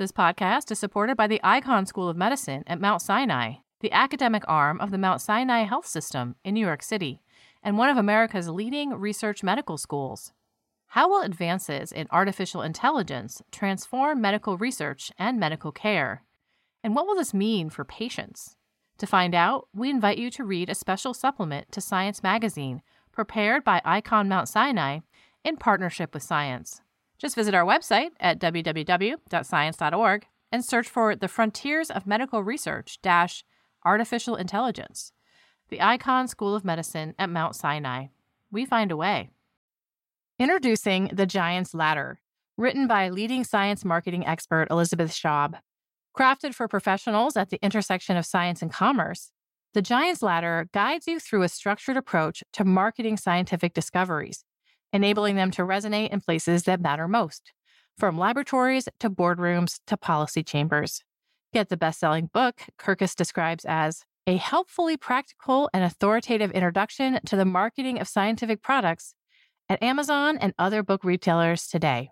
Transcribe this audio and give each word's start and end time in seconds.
This 0.00 0.12
podcast 0.12 0.70
is 0.70 0.78
supported 0.78 1.18
by 1.18 1.26
the 1.26 1.42
Icahn 1.44 1.86
School 1.86 2.08
of 2.08 2.16
Medicine 2.16 2.64
at 2.66 2.80
Mount 2.80 3.02
Sinai, 3.02 3.56
the 3.80 3.92
academic 3.92 4.42
arm 4.48 4.80
of 4.80 4.90
the 4.90 4.96
Mount 4.96 5.20
Sinai 5.20 5.64
Health 5.64 5.86
System 5.86 6.36
in 6.42 6.54
New 6.54 6.64
York 6.64 6.82
City, 6.82 7.20
and 7.62 7.76
one 7.76 7.90
of 7.90 7.98
America's 7.98 8.48
leading 8.48 8.94
research 8.94 9.42
medical 9.42 9.76
schools. 9.76 10.32
How 10.86 11.06
will 11.06 11.20
advances 11.20 11.92
in 11.92 12.06
artificial 12.10 12.62
intelligence 12.62 13.42
transform 13.52 14.22
medical 14.22 14.56
research 14.56 15.12
and 15.18 15.38
medical 15.38 15.70
care? 15.70 16.24
And 16.82 16.94
what 16.94 17.06
will 17.06 17.16
this 17.16 17.34
mean 17.34 17.68
for 17.68 17.84
patients? 17.84 18.56
To 18.96 19.06
find 19.06 19.34
out, 19.34 19.68
we 19.74 19.90
invite 19.90 20.16
you 20.16 20.30
to 20.30 20.44
read 20.44 20.70
a 20.70 20.74
special 20.74 21.12
supplement 21.12 21.70
to 21.72 21.82
Science 21.82 22.22
Magazine 22.22 22.80
prepared 23.12 23.64
by 23.64 23.82
Icahn 23.84 24.28
Mount 24.28 24.48
Sinai 24.48 25.00
in 25.44 25.58
partnership 25.58 26.14
with 26.14 26.22
Science. 26.22 26.80
Just 27.20 27.34
visit 27.34 27.54
our 27.54 27.66
website 27.66 28.10
at 28.18 28.40
www.science.org 28.40 30.26
and 30.50 30.64
search 30.64 30.88
for 30.88 31.14
the 31.14 31.28
Frontiers 31.28 31.90
of 31.90 32.06
Medical 32.06 32.42
Research 32.42 32.98
dash 33.02 33.44
Artificial 33.84 34.36
Intelligence, 34.36 35.12
the 35.68 35.78
Icahn 35.78 36.28
School 36.30 36.54
of 36.54 36.64
Medicine 36.64 37.14
at 37.18 37.28
Mount 37.28 37.54
Sinai. 37.54 38.06
We 38.50 38.64
find 38.64 38.90
a 38.90 38.96
way. 38.96 39.28
Introducing 40.38 41.10
The 41.12 41.26
Giant's 41.26 41.74
Ladder, 41.74 42.20
written 42.56 42.86
by 42.86 43.10
leading 43.10 43.44
science 43.44 43.84
marketing 43.84 44.26
expert 44.26 44.68
Elizabeth 44.70 45.12
Schaub. 45.12 45.58
Crafted 46.18 46.54
for 46.54 46.68
professionals 46.68 47.36
at 47.36 47.50
the 47.50 47.62
intersection 47.62 48.16
of 48.16 48.24
science 48.24 48.62
and 48.62 48.72
commerce, 48.72 49.30
The 49.74 49.82
Giant's 49.82 50.22
Ladder 50.22 50.68
guides 50.72 51.06
you 51.06 51.20
through 51.20 51.42
a 51.42 51.48
structured 51.50 51.98
approach 51.98 52.42
to 52.54 52.64
marketing 52.64 53.18
scientific 53.18 53.74
discoveries 53.74 54.44
enabling 54.92 55.36
them 55.36 55.50
to 55.52 55.62
resonate 55.62 56.10
in 56.10 56.20
places 56.20 56.64
that 56.64 56.80
matter 56.80 57.08
most, 57.08 57.52
from 57.98 58.18
laboratories 58.18 58.88
to 58.98 59.10
boardrooms 59.10 59.80
to 59.86 59.96
policy 59.96 60.42
chambers. 60.42 61.02
Get 61.52 61.68
the 61.68 61.76
best 61.76 62.00
selling 62.00 62.30
book 62.32 62.62
Kirkus 62.78 63.14
describes 63.14 63.64
as 63.66 64.02
a 64.26 64.36
helpfully 64.36 64.96
practical 64.96 65.68
and 65.72 65.82
authoritative 65.82 66.50
introduction 66.52 67.18
to 67.26 67.36
the 67.36 67.44
marketing 67.44 67.98
of 67.98 68.08
scientific 68.08 68.62
products 68.62 69.14
at 69.68 69.82
Amazon 69.82 70.38
and 70.38 70.52
other 70.58 70.82
book 70.82 71.04
retailers 71.04 71.66
today. 71.66 72.10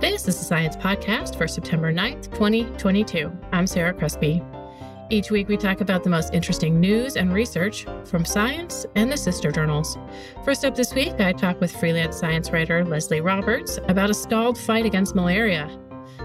This 0.00 0.26
is 0.26 0.38
the 0.38 0.44
Science 0.44 0.76
Podcast 0.76 1.36
for 1.36 1.46
September 1.46 1.92
9th, 1.92 2.32
2022. 2.32 3.32
I'm 3.52 3.66
Sarah 3.66 3.94
Crespi. 3.94 4.42
Each 5.12 5.30
week, 5.30 5.46
we 5.46 5.58
talk 5.58 5.82
about 5.82 6.04
the 6.04 6.08
most 6.08 6.32
interesting 6.32 6.80
news 6.80 7.16
and 7.16 7.34
research 7.34 7.84
from 8.06 8.24
science 8.24 8.86
and 8.94 9.12
the 9.12 9.16
sister 9.18 9.52
journals. 9.52 9.98
First 10.42 10.64
up 10.64 10.74
this 10.74 10.94
week, 10.94 11.20
I 11.20 11.34
talk 11.34 11.60
with 11.60 11.70
freelance 11.70 12.16
science 12.16 12.50
writer 12.50 12.82
Leslie 12.82 13.20
Roberts 13.20 13.78
about 13.88 14.08
a 14.08 14.14
stalled 14.14 14.56
fight 14.56 14.86
against 14.86 15.14
malaria. 15.14 15.68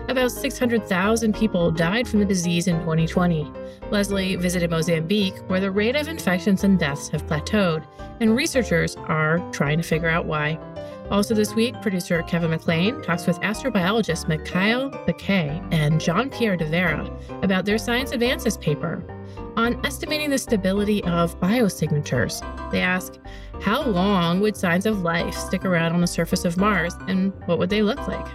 About 0.08 0.32
600,000 0.32 1.36
people 1.36 1.70
died 1.70 2.08
from 2.08 2.22
the 2.22 2.26
disease 2.26 2.70
in 2.70 2.80
2020. 2.80 3.52
Leslie 3.92 4.38
visited 4.38 4.72
Mozambique, 4.72 5.36
where 5.50 5.60
the 5.60 5.70
rate 5.70 5.98
of 5.98 6.08
infections 6.08 6.64
and 6.64 6.80
deaths 6.80 7.10
have 7.10 7.28
plateaued, 7.28 7.86
and 8.22 8.38
researchers 8.38 8.96
are 8.96 9.40
trying 9.52 9.80
to 9.80 9.84
figure 9.84 10.08
out 10.08 10.28
why. 10.28 10.58
Also, 11.10 11.34
this 11.34 11.56
week, 11.56 11.74
producer 11.82 12.22
Kevin 12.24 12.50
McLean 12.50 13.02
talks 13.02 13.26
with 13.26 13.40
astrobiologist 13.40 14.26
Mickael 14.26 14.92
Baqué 15.08 15.66
and 15.72 16.02
Jean 16.02 16.30
Pierre 16.30 16.58
de 16.58 16.66
Vera 16.66 17.10
about 17.44 17.64
their 17.64 17.78
Science 17.78 18.12
Advances 18.12 18.58
paper 18.58 19.02
on 19.56 19.84
estimating 19.86 20.30
the 20.30 20.38
stability 20.38 21.02
of 21.06 21.40
biosignatures. 21.40 22.42
They 22.72 22.82
ask, 22.82 23.16
how 23.62 23.84
long 23.84 24.42
would 24.42 24.58
signs 24.58 24.86
of 24.86 25.02
life 25.02 25.34
stick 25.34 25.64
around 25.64 25.94
on 25.94 26.02
the 26.02 26.08
surface 26.08 26.44
of 26.44 26.58
Mars, 26.58 26.94
and 27.08 27.34
what 27.46 27.58
would 27.58 27.70
they 27.70 27.82
look 27.82 28.06
like? 28.08 28.28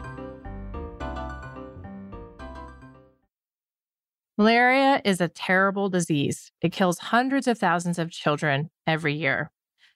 Malaria 4.38 5.02
is 5.04 5.20
a 5.20 5.28
terrible 5.28 5.90
disease. 5.90 6.50
It 6.62 6.72
kills 6.72 6.98
hundreds 6.98 7.46
of 7.46 7.58
thousands 7.58 7.98
of 7.98 8.10
children 8.10 8.70
every 8.86 9.14
year. 9.14 9.51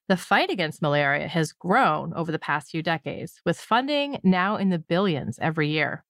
The 0.09 0.17
fight 0.17 0.51
against 0.51 0.83
malaria 0.83 1.27
has 1.27 1.53
grown 1.53 2.15
over 2.15 2.31
the 2.31 2.39
past 2.39 2.71
few 2.71 2.81
decades, 2.81 3.41
with 3.45 3.61
funding 3.61 4.21
now 4.23 4.57
in 4.57 4.71
the 4.71 4.79
billions 4.79 5.37
every 5.41 5.69
year. 5.69 6.05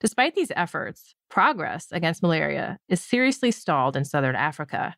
Despite 0.00 0.34
these 0.34 0.52
efforts, 0.54 1.14
progress 1.30 1.88
against 1.90 2.22
malaria 2.22 2.78
is 2.88 3.00
seriously 3.00 3.50
stalled 3.50 3.96
in 3.96 4.04
Southern 4.04 4.36
Africa. 4.36 4.94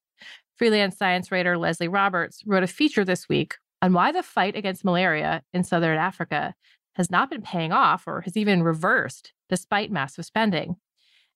Freelance 0.56 0.96
science 0.96 1.30
writer 1.30 1.56
Leslie 1.56 1.86
Roberts 1.86 2.42
wrote 2.44 2.64
a 2.64 2.66
feature 2.66 3.04
this 3.04 3.28
week 3.28 3.54
on 3.82 3.92
why 3.92 4.10
the 4.10 4.22
fight 4.22 4.56
against 4.56 4.84
malaria 4.84 5.42
in 5.54 5.62
Southern 5.62 5.96
Africa 5.96 6.54
has 6.94 7.08
not 7.08 7.30
been 7.30 7.42
paying 7.42 7.70
off 7.70 8.06
or 8.06 8.20
has 8.22 8.36
even 8.36 8.64
reversed 8.64 9.32
despite 9.48 9.92
massive 9.92 10.24
spending. 10.24 10.74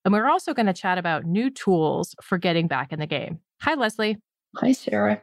And 0.04 0.12
we're 0.12 0.28
also 0.28 0.52
going 0.52 0.66
to 0.66 0.72
chat 0.72 0.98
about 0.98 1.24
new 1.24 1.48
tools 1.48 2.16
for 2.22 2.38
getting 2.38 2.66
back 2.66 2.92
in 2.92 2.98
the 2.98 3.06
game. 3.06 3.38
Hi, 3.62 3.74
Leslie. 3.74 4.18
Hi, 4.56 4.72
Sarah 4.72 5.22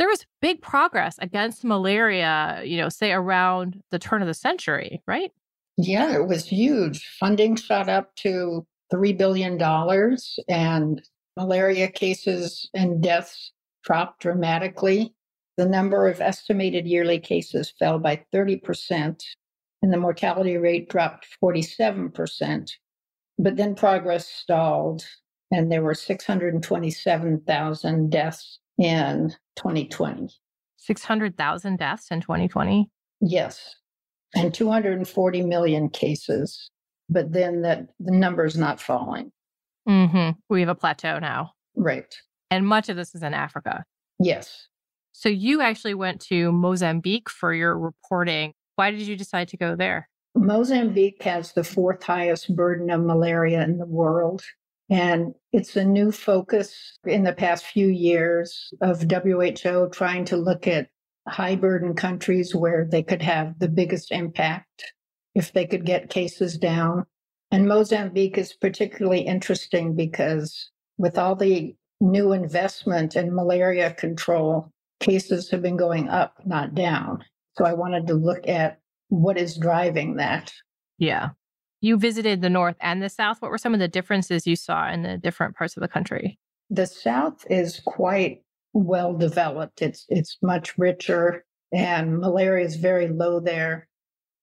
there 0.00 0.08
was 0.08 0.26
big 0.40 0.60
progress 0.62 1.18
against 1.18 1.62
malaria, 1.62 2.62
you 2.64 2.78
know, 2.78 2.88
say 2.88 3.12
around 3.12 3.82
the 3.90 3.98
turn 3.98 4.22
of 4.22 4.28
the 4.28 4.32
century, 4.32 5.02
right? 5.06 5.30
Yeah, 5.76 6.16
it 6.16 6.26
was 6.26 6.46
huge. 6.46 7.06
Funding 7.20 7.54
shot 7.54 7.90
up 7.90 8.16
to 8.16 8.66
$3 8.90 9.18
billion, 9.18 9.60
and 10.48 11.02
malaria 11.36 11.88
cases 11.88 12.70
and 12.72 13.02
deaths 13.02 13.52
dropped 13.84 14.22
dramatically. 14.22 15.12
The 15.58 15.66
number 15.66 16.08
of 16.08 16.22
estimated 16.22 16.86
yearly 16.86 17.18
cases 17.18 17.70
fell 17.78 17.98
by 17.98 18.24
30%, 18.32 19.22
and 19.82 19.92
the 19.92 19.98
mortality 19.98 20.56
rate 20.56 20.88
dropped 20.88 21.26
47%. 21.44 22.70
But 23.38 23.56
then 23.56 23.74
progress 23.74 24.26
stalled, 24.26 25.04
and 25.50 25.70
there 25.70 25.82
were 25.82 25.92
627,000 25.92 28.10
deaths 28.10 28.59
in 28.80 29.30
2020. 29.56 30.28
600,000 30.78 31.78
deaths 31.78 32.08
in 32.10 32.20
2020? 32.20 32.90
Yes. 33.20 33.76
And 34.34 34.52
240 34.52 35.42
million 35.42 35.90
cases. 35.90 36.70
But 37.08 37.32
then 37.32 37.62
that 37.62 37.88
the 37.98 38.12
number 38.12 38.44
is 38.44 38.56
not 38.56 38.80
falling. 38.80 39.32
Mm-hmm. 39.88 40.38
We 40.48 40.60
have 40.60 40.68
a 40.68 40.74
plateau 40.74 41.18
now. 41.18 41.52
Right. 41.76 42.14
And 42.50 42.66
much 42.66 42.88
of 42.88 42.96
this 42.96 43.14
is 43.14 43.22
in 43.22 43.34
Africa. 43.34 43.84
Yes. 44.18 44.68
So 45.12 45.28
you 45.28 45.60
actually 45.60 45.94
went 45.94 46.20
to 46.22 46.52
Mozambique 46.52 47.28
for 47.28 47.52
your 47.52 47.78
reporting. 47.78 48.54
Why 48.76 48.90
did 48.90 49.02
you 49.02 49.16
decide 49.16 49.48
to 49.48 49.56
go 49.56 49.76
there? 49.76 50.08
Mozambique 50.34 51.22
has 51.22 51.52
the 51.52 51.64
fourth 51.64 52.02
highest 52.02 52.54
burden 52.54 52.90
of 52.90 53.02
malaria 53.02 53.62
in 53.62 53.78
the 53.78 53.86
world. 53.86 54.42
And 54.90 55.34
it's 55.52 55.76
a 55.76 55.84
new 55.84 56.10
focus 56.10 56.98
in 57.04 57.22
the 57.22 57.32
past 57.32 57.64
few 57.64 57.86
years 57.86 58.72
of 58.80 59.02
WHO 59.02 59.88
trying 59.92 60.24
to 60.26 60.36
look 60.36 60.66
at 60.66 60.88
high 61.28 61.54
burden 61.54 61.94
countries 61.94 62.54
where 62.54 62.86
they 62.90 63.02
could 63.02 63.22
have 63.22 63.58
the 63.60 63.68
biggest 63.68 64.10
impact 64.10 64.92
if 65.34 65.52
they 65.52 65.64
could 65.64 65.86
get 65.86 66.10
cases 66.10 66.58
down. 66.58 67.06
And 67.52 67.68
Mozambique 67.68 68.36
is 68.36 68.52
particularly 68.52 69.20
interesting 69.20 69.94
because 69.94 70.70
with 70.98 71.16
all 71.16 71.36
the 71.36 71.74
new 72.00 72.32
investment 72.32 73.14
in 73.14 73.34
malaria 73.34 73.92
control, 73.92 74.72
cases 74.98 75.50
have 75.50 75.62
been 75.62 75.76
going 75.76 76.08
up, 76.08 76.34
not 76.44 76.74
down. 76.74 77.24
So 77.56 77.64
I 77.64 77.74
wanted 77.74 78.06
to 78.08 78.14
look 78.14 78.46
at 78.48 78.80
what 79.08 79.38
is 79.38 79.56
driving 79.56 80.16
that. 80.16 80.52
Yeah. 80.98 81.30
You 81.80 81.96
visited 81.96 82.42
the 82.42 82.50
North 82.50 82.76
and 82.80 83.02
the 83.02 83.08
South. 83.08 83.40
What 83.40 83.50
were 83.50 83.58
some 83.58 83.74
of 83.74 83.80
the 83.80 83.88
differences 83.88 84.46
you 84.46 84.56
saw 84.56 84.90
in 84.90 85.02
the 85.02 85.16
different 85.16 85.56
parts 85.56 85.76
of 85.76 85.80
the 85.80 85.88
country? 85.88 86.38
The 86.68 86.86
South 86.86 87.44
is 87.48 87.80
quite 87.84 88.42
well 88.72 89.14
developed. 89.14 89.82
It's 89.82 90.04
it's 90.08 90.36
much 90.42 90.76
richer 90.78 91.44
and 91.72 92.18
malaria 92.18 92.64
is 92.64 92.76
very 92.76 93.08
low 93.08 93.40
there. 93.40 93.88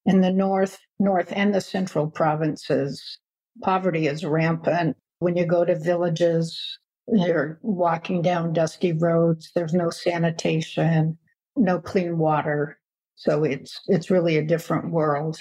In 0.06 0.22
the 0.22 0.32
north, 0.32 0.80
north 1.00 1.32
and 1.36 1.54
the 1.54 1.62
central 1.62 2.10
provinces, 2.10 3.20
poverty 3.62 4.08
is 4.08 4.24
rampant. 4.24 4.96
When 5.20 5.36
you 5.36 5.46
go 5.46 5.66
to 5.66 5.78
villages, 5.78 6.80
you're 7.08 7.60
walking 7.62 8.22
down 8.22 8.54
dusty 8.54 8.94
roads, 8.94 9.52
there's 9.54 9.74
no 9.74 9.90
sanitation, 9.90 11.18
no 11.56 11.80
clean 11.80 12.18
water. 12.18 12.80
So 13.16 13.44
it's 13.44 13.82
it's 13.88 14.12
really 14.12 14.38
a 14.38 14.46
different 14.46 14.92
world 14.92 15.40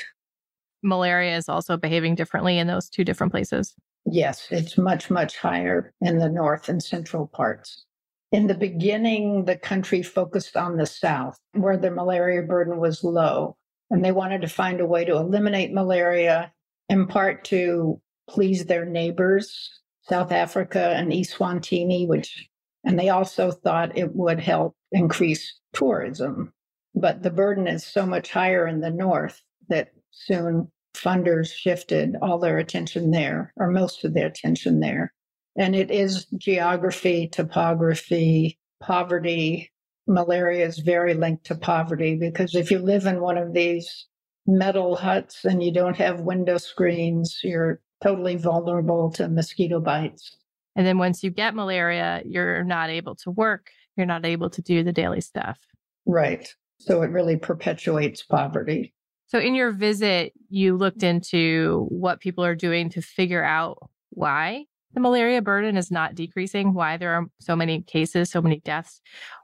malaria 0.87 1.37
is 1.37 1.49
also 1.49 1.77
behaving 1.77 2.15
differently 2.15 2.59
in 2.59 2.67
those 2.67 2.89
two 2.89 3.05
different 3.05 3.33
places? 3.33 3.75
Yes, 4.07 4.47
it's 4.51 4.79
much, 4.79 5.11
much 5.11 5.37
higher 5.37 5.93
in 6.01 6.19
the 6.19 6.29
north 6.29 6.69
and 6.69 6.83
central 6.83 7.27
parts. 7.27 7.85
In 8.33 8.47
the 8.47 8.55
beginning, 8.55 9.45
the 9.45 9.57
country 9.57 10.03
focused 10.03 10.57
on 10.57 10.77
the 10.77 10.87
south, 10.87 11.39
where 11.53 11.77
the 11.77 11.91
malaria 11.91 12.43
burden 12.43 12.79
was 12.79 13.05
low. 13.05 13.57
And 13.91 14.05
they 14.05 14.13
wanted 14.13 14.41
to 14.43 14.49
find 14.49 14.81
a 14.81 14.87
way 14.87 15.05
to 15.05 15.17
eliminate 15.17 15.73
malaria, 15.73 16.53
in 16.89 17.07
part 17.07 17.45
to 17.45 18.01
please 18.29 18.65
their 18.65 18.85
neighbors, 18.85 19.81
South 20.03 20.33
Africa 20.33 20.93
and 20.97 21.13
Eswatini, 21.13 22.07
which, 22.07 22.49
and 22.85 22.99
they 22.99 23.09
also 23.09 23.51
thought 23.51 23.97
it 23.97 24.15
would 24.15 24.41
help 24.41 24.77
increase 24.93 25.59
tourism. 25.73 26.53
But 26.95 27.23
the 27.23 27.31
burden 27.31 27.67
is 27.67 27.85
so 27.85 28.07
much 28.07 28.31
higher 28.31 28.67
in 28.67 28.81
the 28.81 28.91
north 28.91 29.41
that 29.69 29.91
soon 30.11 30.71
funders 30.97 31.53
shifted 31.53 32.17
all 32.23 32.39
their 32.39 32.59
attention 32.59 33.11
there, 33.11 33.53
or 33.57 33.71
most 33.71 34.05
of 34.05 34.15
their 34.15 34.27
attention 34.27 34.81
there. 34.81 35.13
And 35.57 35.75
it 35.75 35.91
is 35.91 36.27
geography, 36.37 37.29
topography, 37.29 38.59
poverty. 38.81 39.71
Malaria 40.07 40.67
is 40.67 40.79
very 40.79 41.15
linked 41.15 41.45
to 41.47 41.55
poverty 41.55 42.17
because 42.17 42.55
if 42.55 42.71
you 42.71 42.79
live 42.79 43.07
in 43.07 43.21
one 43.21 43.39
of 43.39 43.53
these 43.53 44.07
metal 44.47 44.95
huts 44.97 45.45
and 45.45 45.63
you 45.63 45.73
don't 45.73 45.97
have 45.97 46.21
window 46.21 46.59
screens, 46.59 47.41
you're 47.43 47.81
totally 48.03 48.37
vulnerable 48.37 49.11
to 49.13 49.29
mosquito 49.29 49.81
bites. 49.81 50.37
And 50.77 50.87
then 50.87 50.99
once 50.99 51.25
you 51.25 51.31
get 51.31 51.55
malaria, 51.55 52.23
you're 52.25 52.63
not 52.63 52.91
able 52.91 53.17
to 53.17 53.31
work, 53.31 53.71
you're 53.97 54.07
not 54.07 54.27
able 54.27 54.51
to 54.51 54.63
do 54.63 54.85
the 54.85 54.93
daily 54.93 55.23
stuff. 55.23 55.59
Right. 56.05 56.55
So 56.79 57.03
it 57.03 57.11
really 57.11 57.37
perpetuates 57.37 58.23
poverty. 58.23 58.93
So, 59.27 59.39
in 59.39 59.55
your 59.55 59.73
visit, 59.73 60.33
you 60.49 60.77
looked 60.77 61.03
into 61.03 61.87
what 61.89 62.21
people 62.21 62.45
are 62.45 62.55
doing 62.55 62.91
to 62.91 63.03
figure 63.03 63.45
out 63.45 63.79
why 64.11 64.65
the 64.95 65.01
malaria 65.01 65.43
burden 65.43 65.77
is 65.77 65.91
not 65.91 66.15
decreasing, 66.15 66.73
why 66.73 66.97
there 66.97 67.15
are 67.15 67.27
so 67.41 67.55
many 67.57 67.83
cases, 67.83 68.31
so 68.31 68.41
many 68.41 68.61
deaths. 68.61 69.01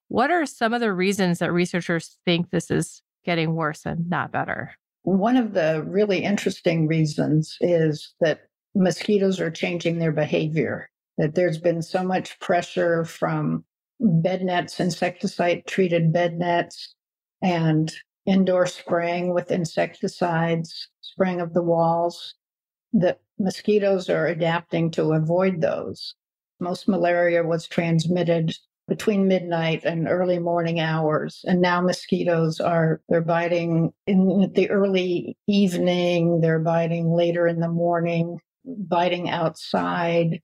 What 0.08 0.30
are 0.30 0.46
some 0.46 0.72
of 0.72 0.80
the 0.80 0.92
reasons 0.92 1.40
that 1.40 1.52
researchers 1.52 2.16
think 2.24 2.50
this 2.50 2.70
is 2.70 3.02
getting 3.24 3.54
worse 3.54 3.84
and 3.84 4.08
not 4.08 4.32
better? 4.32 4.72
One 5.02 5.36
of 5.36 5.52
the 5.52 5.84
really 5.86 6.22
interesting 6.22 6.86
reasons 6.86 7.56
is 7.60 8.14
that 8.20 8.42
mosquitoes 8.74 9.40
are 9.40 9.50
changing 9.50 9.98
their 9.98 10.12
behavior, 10.12 10.88
that 11.18 11.34
there's 11.34 11.58
been 11.58 11.82
so 11.82 12.02
much 12.02 12.38
pressure 12.40 13.04
from 13.04 13.64
bed 14.00 14.42
nets, 14.42 14.80
insecticide 14.80 15.66
treated 15.66 16.12
bed 16.12 16.38
nets, 16.38 16.94
and 17.42 17.92
indoor 18.26 18.66
spraying 18.66 19.34
with 19.34 19.50
insecticides, 19.50 20.88
spraying 21.00 21.40
of 21.40 21.54
the 21.54 21.62
walls, 21.62 22.34
that 22.92 23.20
mosquitoes 23.38 24.08
are 24.08 24.26
adapting 24.26 24.90
to 24.92 25.12
avoid 25.12 25.60
those. 25.60 26.14
Most 26.60 26.88
malaria 26.88 27.42
was 27.42 27.66
transmitted 27.66 28.54
between 28.88 29.28
midnight 29.28 29.84
and 29.84 30.08
early 30.08 30.38
morning 30.38 30.80
hours. 30.80 31.40
And 31.44 31.60
now 31.60 31.80
mosquitoes 31.80 32.60
are, 32.60 33.00
they're 33.08 33.20
biting 33.20 33.92
in 34.06 34.52
the 34.54 34.70
early 34.70 35.36
evening, 35.46 36.40
they're 36.40 36.58
biting 36.58 37.10
later 37.10 37.46
in 37.46 37.60
the 37.60 37.68
morning, 37.68 38.38
biting 38.64 39.30
outside. 39.30 40.40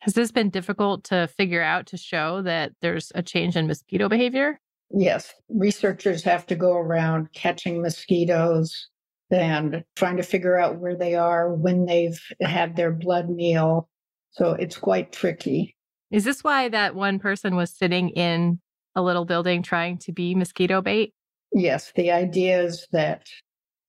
Has 0.00 0.14
this 0.14 0.32
been 0.32 0.50
difficult 0.50 1.04
to 1.04 1.28
figure 1.28 1.62
out 1.62 1.86
to 1.88 1.96
show 1.96 2.42
that 2.42 2.72
there's 2.80 3.12
a 3.14 3.22
change 3.22 3.56
in 3.56 3.68
mosquito 3.68 4.08
behavior? 4.08 4.58
Yes. 4.92 5.32
Researchers 5.48 6.22
have 6.24 6.46
to 6.46 6.54
go 6.54 6.72
around 6.72 7.32
catching 7.32 7.80
mosquitoes 7.80 8.88
and 9.30 9.84
trying 9.96 10.18
to 10.18 10.22
figure 10.22 10.58
out 10.58 10.78
where 10.78 10.96
they 10.96 11.14
are 11.14 11.52
when 11.52 11.86
they've 11.86 12.20
had 12.42 12.76
their 12.76 12.92
blood 12.92 13.30
meal. 13.30 13.88
So 14.32 14.52
it's 14.52 14.76
quite 14.76 15.12
tricky. 15.12 15.74
Is 16.10 16.24
this 16.24 16.44
why 16.44 16.68
that 16.68 16.94
one 16.94 17.18
person 17.18 17.56
was 17.56 17.74
sitting 17.74 18.10
in 18.10 18.60
a 18.94 19.02
little 19.02 19.24
building 19.24 19.62
trying 19.62 19.96
to 19.98 20.12
be 20.12 20.34
mosquito 20.34 20.82
bait? 20.82 21.14
Yes. 21.52 21.92
The 21.96 22.10
idea 22.10 22.62
is 22.62 22.86
that 22.92 23.26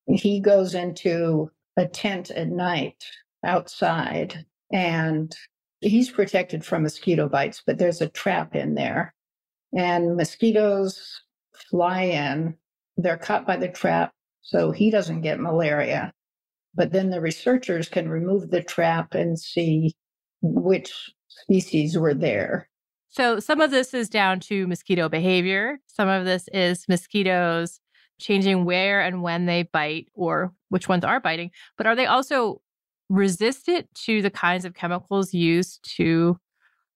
he 0.07 0.39
goes 0.39 0.73
into 0.73 1.51
a 1.75 1.87
tent 1.87 2.31
at 2.31 2.47
night 2.47 3.03
outside 3.43 4.45
and 4.71 5.35
he's 5.81 6.09
protected 6.09 6.63
from 6.63 6.83
mosquito 6.83 7.27
bites, 7.27 7.61
but 7.65 7.77
there's 7.77 8.01
a 8.01 8.09
trap 8.09 8.55
in 8.55 8.75
there. 8.75 9.13
And 9.75 10.15
mosquitoes 10.15 11.21
fly 11.69 12.03
in, 12.03 12.55
they're 12.97 13.17
caught 13.17 13.47
by 13.47 13.57
the 13.57 13.69
trap, 13.69 14.11
so 14.41 14.71
he 14.71 14.91
doesn't 14.91 15.21
get 15.21 15.39
malaria. 15.39 16.13
But 16.75 16.91
then 16.91 17.09
the 17.09 17.21
researchers 17.21 17.89
can 17.89 18.09
remove 18.09 18.49
the 18.49 18.61
trap 18.61 19.13
and 19.13 19.39
see 19.39 19.95
which 20.41 21.11
species 21.27 21.97
were 21.97 22.13
there. 22.13 22.69
So 23.09 23.39
some 23.39 23.61
of 23.61 23.71
this 23.71 23.93
is 23.93 24.09
down 24.09 24.39
to 24.41 24.67
mosquito 24.67 25.07
behavior. 25.07 25.79
Some 25.87 26.09
of 26.09 26.25
this 26.25 26.47
is 26.51 26.85
mosquitoes 26.87 27.79
changing 28.19 28.65
where 28.65 29.01
and 29.01 29.21
when 29.21 29.45
they 29.45 29.63
bite 29.63 30.07
or 30.13 30.51
which 30.69 30.87
ones 30.87 31.03
are 31.03 31.19
biting. 31.19 31.51
But 31.77 31.87
are 31.87 31.95
they 31.95 32.05
also 32.05 32.61
resistant 33.09 33.87
to 34.05 34.21
the 34.21 34.31
kinds 34.31 34.65
of 34.65 34.73
chemicals 34.73 35.33
used 35.33 35.87
to 35.97 36.39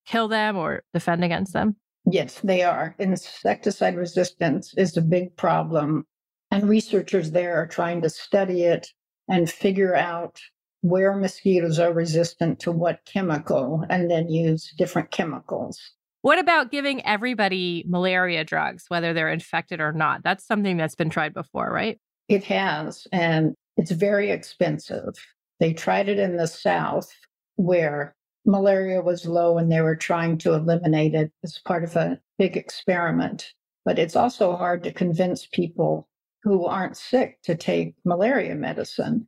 kill 0.06 0.28
them 0.28 0.58
or 0.58 0.84
defend 0.94 1.24
against 1.24 1.54
them? 1.54 1.76
Yes, 2.10 2.40
they 2.42 2.64
are. 2.64 2.96
Insecticide 3.00 3.98
resistance 3.98 4.74
is 4.78 4.96
a 4.96 5.02
big 5.02 5.36
problem. 5.36 6.06
And 6.52 6.70
researchers 6.70 7.32
there 7.32 7.62
are 7.62 7.68
trying 7.68 8.02
to 8.02 8.10
study 8.10 8.64
it 8.64 8.88
and 9.28 9.50
figure 9.50 9.94
out 9.94 10.40
where 10.82 11.14
mosquitoes 11.14 11.80
are 11.80 11.92
resistant 11.92 12.60
to 12.62 12.72
what 12.72 13.02
chemical 13.06 13.84
and 13.90 14.10
then 14.10 14.30
use 14.30 14.74
different 14.78 15.12
chemicals. 15.12 15.78
What 16.22 16.40
about 16.40 16.72
giving 16.72 17.06
everybody 17.06 17.84
malaria 17.88 18.46
drugs, 18.46 18.86
whether 18.88 19.14
they're 19.14 19.32
infected 19.32 19.82
or 19.82 19.92
not? 19.92 20.24
That's 20.24 20.46
something 20.46 20.78
that's 20.78 20.96
been 20.96 21.10
tried 21.10 21.34
before, 21.34 21.70
right? 21.70 22.00
It 22.30 22.44
has, 22.46 23.06
and 23.12 23.54
it's 23.76 23.92
very 23.92 24.32
expensive. 24.32 25.14
They 25.60 25.74
tried 25.74 26.08
it 26.08 26.20
in 26.20 26.38
the 26.38 26.48
South 26.48 27.12
where 27.56 28.16
malaria 28.48 29.02
was 29.02 29.28
low 29.28 29.58
and 29.58 29.72
they 29.72 29.82
were 29.82 29.96
trying 29.96 30.38
to 30.40 30.54
eliminate 30.54 31.14
it 31.14 31.32
as 31.44 31.60
part 31.60 31.84
of 31.84 31.96
a 31.96 32.20
big 32.40 32.58
experiment. 32.58 33.54
But 33.86 34.00
it's 34.00 34.16
also 34.16 34.56
hard 34.56 34.84
to 34.84 34.92
convince 34.92 35.46
people 35.46 36.08
who 36.44 36.66
aren't 36.66 36.98
sick 36.98 37.40
to 37.44 37.56
take 37.56 37.96
malaria 38.04 38.56
medicine 38.56 39.28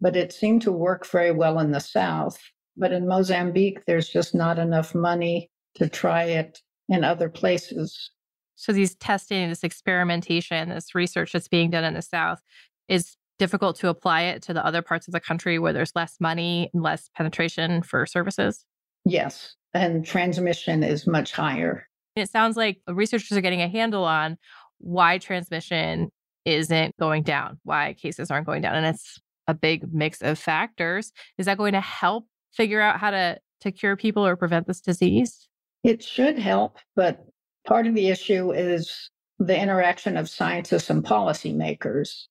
but 0.00 0.16
it 0.16 0.32
seemed 0.32 0.62
to 0.62 0.72
work 0.72 1.06
very 1.06 1.30
well 1.30 1.58
in 1.58 1.72
the 1.72 1.80
South. 1.80 2.38
But 2.76 2.92
in 2.92 3.06
Mozambique, 3.06 3.84
there's 3.86 4.08
just 4.08 4.34
not 4.34 4.58
enough 4.58 4.94
money 4.94 5.50
to 5.74 5.88
try 5.88 6.24
it 6.24 6.60
in 6.88 7.04
other 7.04 7.28
places. 7.28 8.10
So, 8.56 8.72
these 8.72 8.94
testing, 8.96 9.48
this 9.48 9.64
experimentation, 9.64 10.68
this 10.68 10.94
research 10.94 11.32
that's 11.32 11.48
being 11.48 11.70
done 11.70 11.84
in 11.84 11.94
the 11.94 12.02
South 12.02 12.40
is 12.88 13.16
difficult 13.40 13.74
to 13.74 13.88
apply 13.88 14.20
it 14.20 14.42
to 14.42 14.52
the 14.52 14.64
other 14.64 14.82
parts 14.82 15.08
of 15.08 15.12
the 15.12 15.18
country 15.18 15.58
where 15.58 15.72
there's 15.72 15.92
less 15.96 16.16
money 16.20 16.70
and 16.74 16.82
less 16.82 17.08
penetration 17.16 17.82
for 17.82 18.04
services? 18.04 18.66
Yes. 19.06 19.56
And 19.72 20.04
transmission 20.04 20.82
is 20.82 21.06
much 21.06 21.32
higher. 21.32 21.88
It 22.16 22.28
sounds 22.28 22.58
like 22.58 22.80
researchers 22.86 23.38
are 23.38 23.40
getting 23.40 23.62
a 23.62 23.68
handle 23.68 24.04
on 24.04 24.36
why 24.78 25.16
transmission 25.16 26.10
isn't 26.44 26.94
going 26.98 27.22
down, 27.22 27.58
why 27.64 27.94
cases 27.94 28.30
aren't 28.30 28.44
going 28.44 28.60
down. 28.60 28.74
And 28.74 28.84
it's 28.84 29.18
a 29.48 29.54
big 29.54 29.90
mix 29.90 30.20
of 30.20 30.38
factors. 30.38 31.10
Is 31.38 31.46
that 31.46 31.56
going 31.56 31.72
to 31.72 31.80
help 31.80 32.26
figure 32.52 32.82
out 32.82 33.00
how 33.00 33.10
to, 33.10 33.38
to 33.62 33.72
cure 33.72 33.96
people 33.96 34.26
or 34.26 34.36
prevent 34.36 34.66
this 34.66 34.82
disease? 34.82 35.48
It 35.82 36.02
should 36.02 36.38
help, 36.38 36.76
but 36.94 37.24
part 37.66 37.86
of 37.86 37.94
the 37.94 38.08
issue 38.08 38.52
is 38.52 39.10
the 39.38 39.58
interaction 39.58 40.18
of 40.18 40.28
scientists 40.28 40.90
and 40.90 41.02
policymakers. 41.02 42.26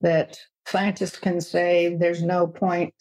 That 0.00 0.38
scientists 0.66 1.18
can 1.18 1.40
say 1.40 1.96
there's 1.96 2.22
no 2.22 2.46
point 2.46 2.94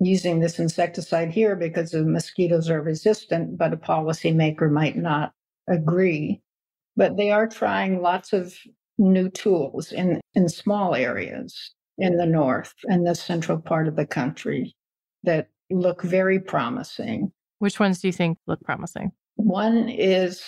using 0.00 0.40
this 0.40 0.58
insecticide 0.58 1.30
here 1.30 1.56
because 1.56 1.90
the 1.90 2.04
mosquitoes 2.04 2.68
are 2.68 2.82
resistant, 2.82 3.56
but 3.56 3.72
a 3.72 3.76
policymaker 3.76 4.70
might 4.70 4.96
not 4.96 5.32
agree. 5.68 6.40
But 6.96 7.16
they 7.16 7.30
are 7.30 7.46
trying 7.46 8.02
lots 8.02 8.32
of 8.32 8.54
new 8.98 9.30
tools 9.30 9.92
in, 9.92 10.20
in 10.34 10.48
small 10.48 10.94
areas 10.94 11.72
in 11.98 12.16
the 12.16 12.26
north 12.26 12.74
and 12.84 13.06
the 13.06 13.14
central 13.14 13.58
part 13.58 13.88
of 13.88 13.96
the 13.96 14.06
country 14.06 14.74
that 15.22 15.48
look 15.70 16.02
very 16.02 16.38
promising. 16.40 17.32
Which 17.58 17.78
ones 17.78 18.00
do 18.00 18.08
you 18.08 18.12
think 18.12 18.38
look 18.46 18.60
promising? 18.62 19.12
One 19.36 19.88
is 19.88 20.42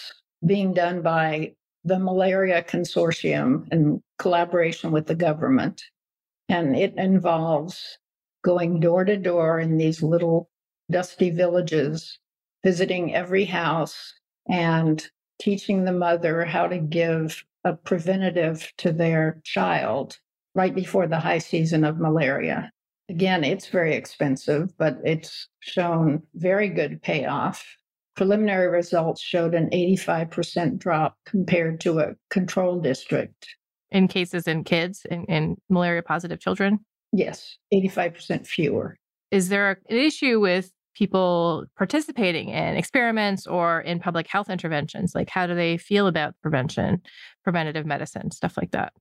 being 0.44 0.74
done 0.74 1.00
by 1.02 1.54
the 1.84 1.98
Malaria 1.98 2.62
Consortium 2.62 3.72
in 3.72 4.02
collaboration 4.18 4.90
with 4.90 5.06
the 5.06 5.14
government. 5.14 5.82
And 6.48 6.76
it 6.76 6.94
involves 6.96 7.98
going 8.42 8.80
door 8.80 9.04
to 9.04 9.16
door 9.16 9.58
in 9.58 9.76
these 9.78 10.02
little 10.02 10.50
dusty 10.90 11.30
villages, 11.30 12.18
visiting 12.62 13.14
every 13.14 13.46
house 13.46 14.14
and 14.48 15.06
teaching 15.40 15.84
the 15.84 15.92
mother 15.92 16.44
how 16.44 16.66
to 16.66 16.78
give 16.78 17.44
a 17.64 17.72
preventative 17.72 18.72
to 18.78 18.92
their 18.92 19.40
child 19.42 20.18
right 20.54 20.74
before 20.74 21.06
the 21.06 21.20
high 21.20 21.38
season 21.38 21.84
of 21.84 21.98
malaria. 21.98 22.70
Again, 23.08 23.44
it's 23.44 23.68
very 23.68 23.94
expensive, 23.94 24.76
but 24.78 24.98
it's 25.04 25.48
shown 25.60 26.22
very 26.34 26.68
good 26.68 27.02
payoff. 27.02 27.64
Preliminary 28.16 28.68
results 28.68 29.20
showed 29.20 29.54
an 29.54 29.70
85% 29.70 30.78
drop 30.78 31.16
compared 31.26 31.80
to 31.80 31.98
a 31.98 32.14
control 32.30 32.80
district. 32.80 33.56
In 33.94 34.08
cases 34.08 34.48
in 34.48 34.64
kids, 34.64 35.06
in, 35.08 35.24
in 35.26 35.56
malaria 35.70 36.02
positive 36.02 36.40
children? 36.40 36.80
Yes, 37.12 37.56
85% 37.72 38.44
fewer. 38.44 38.98
Is 39.30 39.48
there 39.48 39.70
an 39.88 39.96
issue 39.96 40.40
with 40.40 40.72
people 40.94 41.64
participating 41.78 42.48
in 42.48 42.76
experiments 42.76 43.46
or 43.46 43.80
in 43.80 44.00
public 44.00 44.26
health 44.26 44.50
interventions? 44.50 45.14
Like, 45.14 45.30
how 45.30 45.46
do 45.46 45.54
they 45.54 45.76
feel 45.76 46.08
about 46.08 46.34
prevention, 46.42 47.02
preventative 47.44 47.86
medicine, 47.86 48.32
stuff 48.32 48.56
like 48.56 48.72
that? 48.72 48.92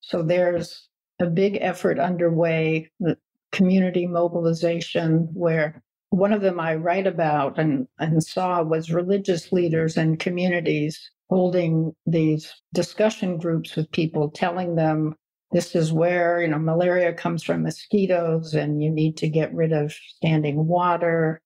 So 0.00 0.22
there's 0.22 0.88
a 1.20 1.26
big 1.26 1.58
effort 1.60 1.98
underway, 1.98 2.90
the 3.00 3.16
community 3.50 4.06
mobilization, 4.06 5.30
where 5.32 5.82
one 6.10 6.34
of 6.34 6.42
them 6.42 6.60
I 6.60 6.74
write 6.76 7.06
about 7.06 7.58
and, 7.58 7.88
and 7.98 8.22
saw 8.22 8.62
was 8.62 8.92
religious 8.92 9.52
leaders 9.52 9.96
and 9.96 10.18
communities 10.18 11.10
holding 11.30 11.94
these 12.06 12.52
discussion 12.72 13.38
groups 13.38 13.76
with 13.76 13.90
people, 13.90 14.30
telling 14.30 14.76
them 14.76 15.14
this 15.54 15.76
is 15.76 15.92
where 15.92 16.42
you 16.42 16.48
know 16.48 16.58
malaria 16.58 17.12
comes 17.12 17.42
from 17.42 17.62
mosquitoes 17.62 18.54
and 18.54 18.82
you 18.82 18.90
need 18.90 19.16
to 19.16 19.28
get 19.28 19.54
rid 19.54 19.72
of 19.72 19.92
standing 19.92 20.66
water 20.66 21.40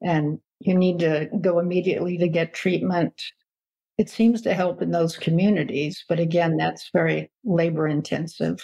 and 0.00 0.38
you 0.60 0.74
need 0.74 1.00
to 1.00 1.28
go 1.40 1.58
immediately 1.58 2.16
to 2.16 2.28
get 2.28 2.54
treatment 2.54 3.20
it 3.98 4.08
seems 4.08 4.42
to 4.42 4.54
help 4.54 4.80
in 4.80 4.92
those 4.92 5.16
communities 5.16 6.04
but 6.08 6.20
again 6.20 6.56
that's 6.56 6.90
very 6.92 7.30
labor 7.44 7.88
intensive 7.88 8.62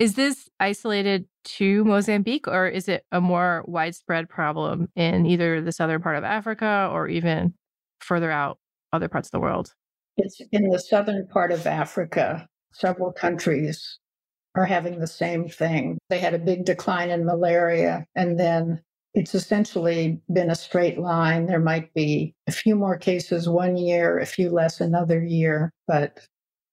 is 0.00 0.16
this 0.16 0.48
isolated 0.58 1.26
to 1.44 1.84
Mozambique 1.84 2.48
or 2.48 2.66
is 2.66 2.88
it 2.88 3.04
a 3.12 3.20
more 3.20 3.62
widespread 3.66 4.28
problem 4.28 4.88
in 4.96 5.24
either 5.24 5.60
the 5.60 5.70
southern 5.70 6.02
part 6.02 6.16
of 6.16 6.24
Africa 6.24 6.88
or 6.92 7.06
even 7.06 7.54
further 8.00 8.30
out 8.30 8.58
other 8.92 9.08
parts 9.08 9.28
of 9.28 9.30
the 9.30 9.40
world? 9.40 9.72
It's 10.16 10.40
in 10.52 10.68
the 10.68 10.78
southern 10.78 11.26
part 11.26 11.52
of 11.52 11.66
Africa. 11.66 12.46
Several 12.72 13.12
countries 13.12 13.98
are 14.54 14.64
having 14.64 15.00
the 15.00 15.06
same 15.06 15.48
thing. 15.48 15.98
They 16.10 16.18
had 16.18 16.34
a 16.34 16.38
big 16.38 16.64
decline 16.64 17.10
in 17.10 17.24
malaria, 17.24 18.06
and 18.14 18.38
then 18.38 18.80
it's 19.14 19.34
essentially 19.34 20.20
been 20.32 20.50
a 20.50 20.56
straight 20.56 20.98
line. 20.98 21.46
There 21.46 21.60
might 21.60 21.92
be 21.94 22.34
a 22.46 22.52
few 22.52 22.74
more 22.74 22.96
cases 22.96 23.48
one 23.48 23.76
year, 23.76 24.18
a 24.18 24.26
few 24.26 24.50
less 24.50 24.80
another 24.80 25.22
year, 25.22 25.72
but 25.86 26.20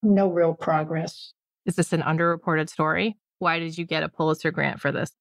no 0.04 0.30
real 0.32 0.54
progress. 0.54 1.34
Is 1.66 1.76
this 1.76 1.94
an 1.94 2.02
underreported 2.02 2.70
story? 2.70 3.18
Why 3.40 3.60
did 3.60 3.78
you 3.78 3.86
get 3.86 4.04
a 4.04 4.10
Pulitzer 4.10 4.52
grant 4.52 4.80
for 4.80 4.92
this? 4.92 5.12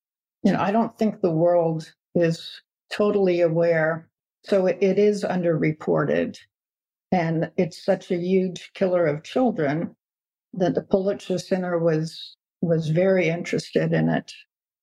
You 0.42 0.52
know, 0.52 0.60
I 0.60 0.72
don't 0.72 0.96
think 0.98 1.20
the 1.20 1.30
world 1.30 1.92
is 2.14 2.62
totally 2.90 3.42
aware. 3.42 4.08
So 4.44 4.66
it, 4.66 4.78
it 4.80 4.98
is 4.98 5.22
underreported. 5.22 6.38
And 7.12 7.50
it's 7.56 7.84
such 7.84 8.10
a 8.10 8.16
huge 8.16 8.70
killer 8.74 9.06
of 9.06 9.24
children 9.24 9.96
that 10.52 10.74
the 10.74 10.82
Pulitzer 10.82 11.38
Center 11.38 11.78
was 11.78 12.36
was 12.60 12.88
very 12.88 13.28
interested 13.28 13.92
in 13.92 14.08
it. 14.08 14.32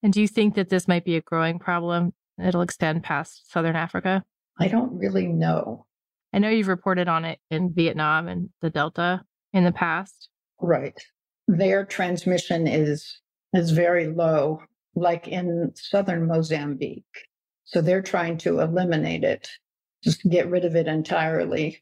And 0.02 0.12
do 0.12 0.22
you 0.22 0.28
think 0.28 0.56
that 0.56 0.70
this 0.70 0.88
might 0.88 1.06
be 1.06 1.16
a 1.16 1.22
growing 1.22 1.60
problem? 1.60 2.14
It'll 2.44 2.62
extend 2.62 3.04
past 3.04 3.52
Southern 3.52 3.76
Africa? 3.76 4.24
I 4.60 4.68
don't 4.68 4.98
really 4.98 5.28
know. 5.28 5.86
I 6.34 6.40
know 6.40 6.50
you've 6.50 6.68
reported 6.68 7.08
on 7.08 7.26
it 7.26 7.40
in 7.50 7.74
Vietnam 7.74 8.28
and 8.28 8.50
the 8.62 8.70
Delta 8.70 9.22
in 9.54 9.64
the 9.64 9.72
past. 9.72 10.30
Right. 10.60 11.00
Their 11.48 11.86
transmission 11.86 12.68
is 12.68 13.22
is 13.54 13.72
very 13.72 14.08
low, 14.08 14.62
like 14.96 15.28
in 15.28 15.72
southern 15.76 16.28
Mozambique. 16.28 17.06
So 17.66 17.82
they're 17.82 18.02
trying 18.02 18.38
to 18.40 18.60
eliminate 18.60 19.24
it, 19.24 19.50
just 20.04 20.28
get 20.30 20.50
rid 20.50 20.66
of 20.66 20.76
it 20.76 20.88
entirely 20.88 21.82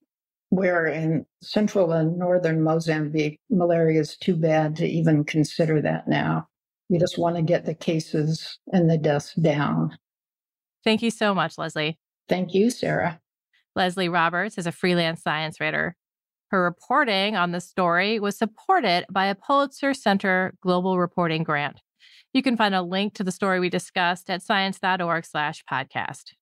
where 0.56 0.88
in 0.88 1.26
central 1.42 1.92
and 1.92 2.18
northern 2.18 2.62
Mozambique, 2.62 3.40
malaria 3.50 4.00
is 4.00 4.18
too 4.18 4.36
bad 4.36 4.76
to 4.78 4.86
even 4.86 5.24
consider 5.24 5.82
that 5.82 6.08
now. 6.08 6.48
We 6.90 7.00
just 7.00 7.18
want 7.18 7.36
to 7.36 7.42
get 7.42 7.66
the 7.66 7.74
cases 7.74 8.60
and 8.72 8.90
the 8.90 8.98
deaths 8.98 9.34
down. 9.36 9.98
Thank 10.84 11.02
you 11.02 11.12
so 11.12 11.34
much, 11.34 11.58
Leslie. 11.58 11.98
Thank 12.30 12.54
you, 12.54 12.70
Sarah. 12.70 13.20
Leslie 13.76 14.10
Roberts 14.10 14.58
is 14.58 14.68
a 14.68 14.72
freelance 14.72 15.22
science 15.22 15.60
writer. 15.60 15.96
Her 16.52 16.64
reporting 16.64 17.36
on 17.36 17.52
the 17.52 17.60
story 17.60 18.20
was 18.20 18.38
supported 18.38 19.06
by 19.12 19.26
a 19.26 19.36
Pulitzer 19.36 19.94
Center 19.94 20.54
Global 20.62 21.00
Reporting 21.00 21.44
Grant. 21.44 21.82
You 22.34 22.44
can 22.44 22.56
find 22.56 22.76
a 22.76 22.82
link 22.82 23.16
to 23.16 23.24
the 23.24 23.32
story 23.32 23.60
we 23.60 23.70
discussed 23.70 24.30
at 24.30 24.44
science.org/podcast. 24.44 26.34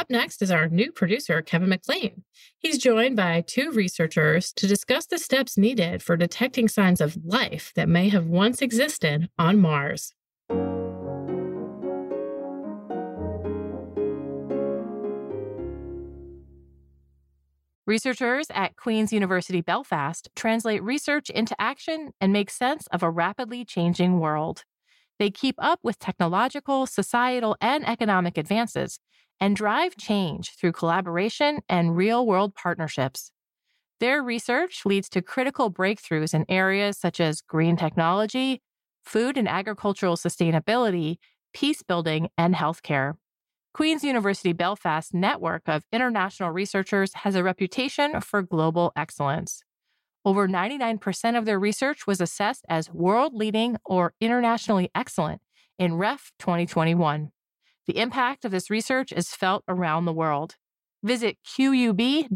Up 0.00 0.08
next 0.08 0.40
is 0.40 0.50
our 0.50 0.66
new 0.66 0.92
producer, 0.92 1.42
Kevin 1.42 1.68
McLean. 1.68 2.24
He's 2.58 2.78
joined 2.78 3.16
by 3.16 3.42
two 3.46 3.70
researchers 3.70 4.50
to 4.54 4.66
discuss 4.66 5.04
the 5.04 5.18
steps 5.18 5.58
needed 5.58 6.02
for 6.02 6.16
detecting 6.16 6.68
signs 6.68 7.02
of 7.02 7.18
life 7.22 7.70
that 7.76 7.86
may 7.86 8.08
have 8.08 8.24
once 8.24 8.62
existed 8.62 9.28
on 9.38 9.60
Mars. 9.60 10.14
Researchers 17.86 18.46
at 18.54 18.76
Queen's 18.76 19.12
University 19.12 19.60
Belfast 19.60 20.30
translate 20.34 20.82
research 20.82 21.28
into 21.28 21.54
action 21.60 22.12
and 22.22 22.32
make 22.32 22.48
sense 22.48 22.86
of 22.86 23.02
a 23.02 23.10
rapidly 23.10 23.66
changing 23.66 24.18
world. 24.18 24.64
They 25.18 25.30
keep 25.30 25.56
up 25.58 25.80
with 25.82 25.98
technological, 25.98 26.86
societal, 26.86 27.58
and 27.60 27.86
economic 27.86 28.38
advances 28.38 28.98
and 29.40 29.56
drive 29.56 29.96
change 29.96 30.52
through 30.56 30.72
collaboration 30.72 31.60
and 31.68 31.96
real 31.96 32.26
world 32.26 32.54
partnerships. 32.54 33.32
Their 34.00 34.22
research 34.22 34.82
leads 34.86 35.08
to 35.10 35.22
critical 35.22 35.70
breakthroughs 35.72 36.34
in 36.34 36.46
areas 36.48 36.98
such 36.98 37.20
as 37.20 37.40
green 37.42 37.76
technology, 37.76 38.62
food 39.04 39.36
and 39.36 39.48
agricultural 39.48 40.16
sustainability, 40.16 41.16
peace 41.52 41.82
building, 41.82 42.28
and 42.38 42.54
healthcare. 42.54 43.14
Queen's 43.72 44.02
University 44.02 44.52
Belfast 44.52 45.14
network 45.14 45.62
of 45.66 45.84
international 45.92 46.50
researchers 46.50 47.14
has 47.14 47.34
a 47.34 47.42
reputation 47.42 48.20
for 48.20 48.42
global 48.42 48.92
excellence. 48.96 49.62
Over 50.24 50.48
99% 50.48 51.38
of 51.38 51.44
their 51.44 51.58
research 51.58 52.06
was 52.06 52.20
assessed 52.20 52.64
as 52.68 52.90
world 52.90 53.32
leading 53.34 53.76
or 53.84 54.12
internationally 54.20 54.90
excellent 54.94 55.40
in 55.78 55.94
REF 55.94 56.32
2021. 56.38 57.30
The 57.90 57.98
impact 57.98 58.44
of 58.44 58.52
this 58.52 58.70
research 58.70 59.10
is 59.10 59.34
felt 59.34 59.64
around 59.66 60.04
the 60.04 60.12
world. 60.12 60.54
Visit 61.02 61.38
qub.ac.uk 61.44 62.30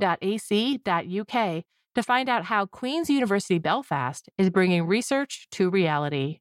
to 1.95 2.03
find 2.03 2.29
out 2.29 2.45
how 2.47 2.67
Queen's 2.67 3.09
University 3.09 3.61
Belfast 3.61 4.29
is 4.37 4.51
bringing 4.51 4.85
research 4.85 5.47
to 5.53 5.71
reality. 5.71 6.41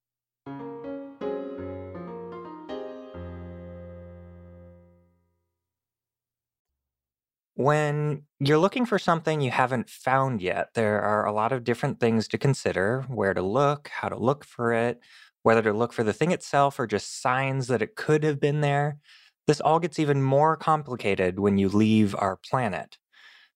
When 7.54 8.24
you're 8.40 8.58
looking 8.58 8.88
for 8.88 8.98
something 8.98 9.42
you 9.42 9.52
haven't 9.52 9.92
found 9.92 10.42
yet, 10.42 10.70
there 10.74 11.00
are 11.00 11.28
a 11.28 11.32
lot 11.32 11.52
of 11.52 11.64
different 11.64 12.00
things 12.00 12.28
to 12.30 12.40
consider 12.40 13.06
where 13.08 13.36
to 13.36 13.44
look, 13.44 13.90
how 13.90 14.10
to 14.10 14.18
look 14.18 14.44
for 14.44 14.74
it, 14.74 15.00
whether 15.44 15.62
to 15.62 15.74
look 15.74 15.94
for 15.94 16.04
the 16.04 16.14
thing 16.14 16.32
itself 16.32 16.80
or 16.80 16.88
just 16.88 17.22
signs 17.22 17.68
that 17.68 17.82
it 17.82 17.96
could 17.96 18.24
have 18.24 18.40
been 18.40 18.62
there. 18.62 18.98
This 19.46 19.62
all 19.62 19.80
gets 19.80 20.00
even 20.00 20.24
more 20.24 20.56
complicated 20.56 21.40
when 21.40 21.58
you 21.58 21.70
leave 21.70 22.16
our 22.18 22.38
planet. 22.38 22.98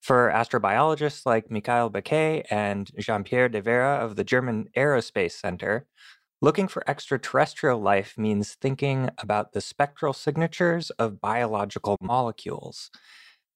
For 0.02 0.32
astrobiologists 0.34 1.26
like 1.26 1.50
Mickael 1.50 1.92
Baqué 1.92 2.46
and 2.52 2.90
Jean 3.00 3.24
Pierre 3.24 3.50
de 3.50 3.62
Vera 3.62 3.96
of 3.96 4.16
the 4.16 4.24
German 4.24 4.68
Aerospace 4.78 5.32
Center, 5.32 5.88
looking 6.42 6.68
for 6.68 6.88
extraterrestrial 6.88 7.82
life 7.82 8.18
means 8.18 8.54
thinking 8.54 9.10
about 9.18 9.54
the 9.54 9.62
spectral 9.62 10.14
signatures 10.14 10.92
of 10.92 11.20
biological 11.20 11.98
molecules. 12.02 12.92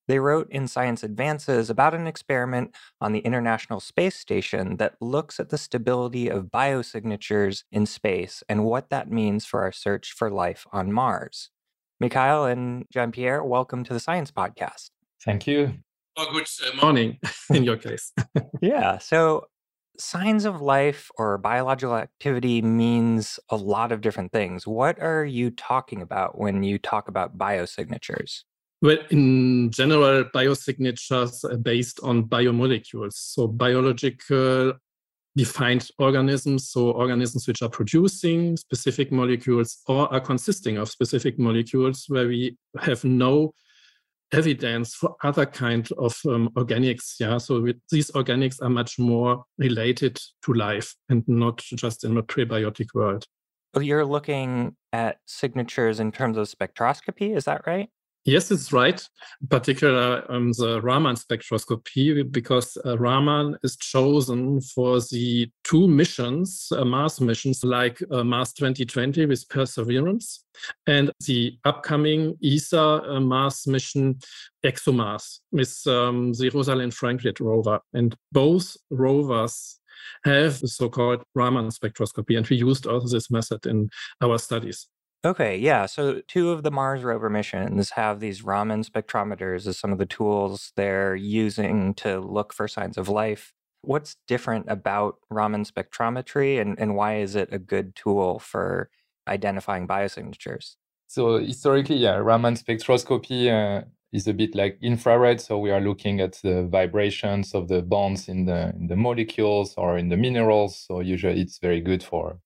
They 0.07 0.19
wrote 0.19 0.49
in 0.49 0.67
Science 0.67 1.03
Advances 1.03 1.69
about 1.69 1.93
an 1.93 2.07
experiment 2.07 2.75
on 2.99 3.11
the 3.11 3.19
International 3.19 3.79
Space 3.79 4.15
Station 4.15 4.77
that 4.77 4.95
looks 4.99 5.39
at 5.39 5.49
the 5.49 5.57
stability 5.57 6.27
of 6.27 6.45
biosignatures 6.45 7.63
in 7.71 7.85
space 7.85 8.43
and 8.49 8.65
what 8.65 8.89
that 8.89 9.11
means 9.11 9.45
for 9.45 9.61
our 9.61 9.71
search 9.71 10.11
for 10.11 10.29
life 10.29 10.65
on 10.71 10.91
Mars. 10.91 11.49
Mickael 12.01 12.51
and 12.51 12.85
Jean 12.91 13.11
Pierre, 13.11 13.43
welcome 13.43 13.83
to 13.83 13.93
the 13.93 13.99
Science 13.99 14.31
Podcast. 14.31 14.89
Thank 15.23 15.45
you. 15.45 15.75
Oh, 16.17 16.27
good 16.33 16.47
uh, 16.65 16.75
morning 16.81 17.19
in 17.53 17.63
your 17.63 17.77
case. 17.77 18.11
yeah. 18.61 18.97
So, 18.97 19.45
signs 19.97 20.45
of 20.45 20.61
life 20.61 21.11
or 21.17 21.37
biological 21.37 21.95
activity 21.95 22.61
means 22.61 23.39
a 23.49 23.55
lot 23.55 23.91
of 23.91 24.01
different 24.01 24.31
things. 24.31 24.65
What 24.65 24.99
are 24.99 25.23
you 25.23 25.51
talking 25.51 26.01
about 26.01 26.39
when 26.39 26.63
you 26.63 26.79
talk 26.79 27.07
about 27.07 27.37
biosignatures? 27.37 28.43
Well, 28.81 28.97
in 29.11 29.69
general, 29.69 30.23
biosignatures 30.25 31.43
are 31.43 31.57
based 31.57 31.99
on 32.01 32.23
biomolecules. 32.23 33.13
So, 33.13 33.47
biological 33.47 34.73
defined 35.35 35.87
organisms, 35.99 36.69
so 36.69 36.91
organisms 36.91 37.47
which 37.47 37.61
are 37.61 37.69
producing 37.69 38.57
specific 38.57 39.11
molecules 39.11 39.77
or 39.87 40.11
are 40.13 40.19
consisting 40.19 40.77
of 40.77 40.89
specific 40.89 41.39
molecules 41.39 42.05
where 42.07 42.27
we 42.27 42.57
have 42.79 43.03
no 43.03 43.53
evidence 44.33 44.95
for 44.95 45.15
other 45.23 45.45
kind 45.45 45.89
of 45.97 46.17
um, 46.27 46.49
organics. 46.55 47.15
Yeah, 47.19 47.37
so 47.37 47.65
these 47.91 48.11
organics 48.11 48.61
are 48.61 48.69
much 48.69 48.97
more 48.97 49.43
related 49.57 50.19
to 50.43 50.53
life 50.53 50.95
and 51.09 51.23
not 51.27 51.57
just 51.59 52.03
in 52.03 52.17
a 52.17 52.23
prebiotic 52.23 52.87
world. 52.93 53.25
You're 53.79 54.05
looking 54.05 54.75
at 54.91 55.19
signatures 55.27 55.99
in 55.99 56.11
terms 56.11 56.37
of 56.37 56.49
spectroscopy, 56.49 57.35
is 57.35 57.45
that 57.45 57.65
right? 57.65 57.89
Yes, 58.23 58.51
it's 58.51 58.71
right. 58.71 59.01
In 59.41 59.47
particular, 59.47 60.23
um, 60.31 60.51
the 60.51 60.79
Raman 60.79 61.15
spectroscopy, 61.15 62.31
because 62.31 62.77
uh, 62.85 62.95
Raman 62.99 63.57
is 63.63 63.75
chosen 63.77 64.61
for 64.61 64.99
the 64.99 65.49
two 65.63 65.87
missions, 65.87 66.71
uh, 66.71 66.85
Mars 66.85 67.19
missions 67.19 67.63
like 67.63 67.99
uh, 68.11 68.23
Mars 68.23 68.53
2020 68.53 69.25
with 69.25 69.49
Perseverance, 69.49 70.45
and 70.85 71.11
the 71.25 71.57
upcoming 71.65 72.37
ESA 72.43 72.79
uh, 72.79 73.19
Mars 73.19 73.65
mission 73.65 74.19
ExoMars 74.63 75.39
with 75.51 75.81
um, 75.87 76.33
the 76.33 76.49
Rosalind 76.49 76.93
Franklin 76.93 77.33
rover. 77.39 77.79
And 77.93 78.15
both 78.31 78.77
rovers 78.91 79.79
have 80.25 80.59
the 80.59 80.67
so-called 80.67 81.23
Raman 81.33 81.69
spectroscopy, 81.69 82.37
and 82.37 82.47
we 82.47 82.57
used 82.57 82.85
also 82.85 83.07
this 83.07 83.31
method 83.31 83.65
in 83.65 83.89
our 84.21 84.37
studies. 84.37 84.87
Okay, 85.23 85.55
yeah. 85.55 85.85
So 85.85 86.21
two 86.27 86.49
of 86.49 86.63
the 86.63 86.71
Mars 86.71 87.03
rover 87.03 87.29
missions 87.29 87.91
have 87.91 88.19
these 88.19 88.43
Raman 88.43 88.83
spectrometers 88.83 89.67
as 89.67 89.77
some 89.77 89.91
of 89.91 89.99
the 89.99 90.05
tools 90.07 90.73
they're 90.75 91.15
using 91.15 91.93
to 91.95 92.19
look 92.19 92.53
for 92.53 92.67
signs 92.67 92.97
of 92.97 93.07
life. 93.07 93.53
What's 93.83 94.15
different 94.27 94.65
about 94.67 95.17
Raman 95.29 95.65
spectrometry 95.65 96.59
and, 96.59 96.79
and 96.79 96.95
why 96.95 97.17
is 97.17 97.35
it 97.35 97.49
a 97.51 97.59
good 97.59 97.95
tool 97.95 98.39
for 98.39 98.89
identifying 99.27 99.87
biosignatures? 99.87 100.75
So 101.07 101.37
historically, 101.37 101.97
yeah, 101.97 102.15
Raman 102.15 102.55
spectroscopy 102.55 103.49
uh, 103.51 103.85
is 104.11 104.27
a 104.27 104.33
bit 104.33 104.55
like 104.55 104.79
infrared. 104.81 105.39
So 105.39 105.59
we 105.59 105.69
are 105.69 105.81
looking 105.81 106.19
at 106.19 106.39
the 106.41 106.63
vibrations 106.63 107.53
of 107.53 107.67
the 107.67 107.83
bonds 107.83 108.27
in 108.27 108.45
the 108.45 108.73
in 108.75 108.87
the 108.87 108.95
molecules 108.95 109.75
or 109.77 109.99
in 109.99 110.09
the 110.09 110.17
minerals. 110.17 110.83
So 110.87 110.99
usually 110.99 111.41
it's 111.41 111.59
very 111.59 111.81
good 111.81 112.01
for 112.03 112.39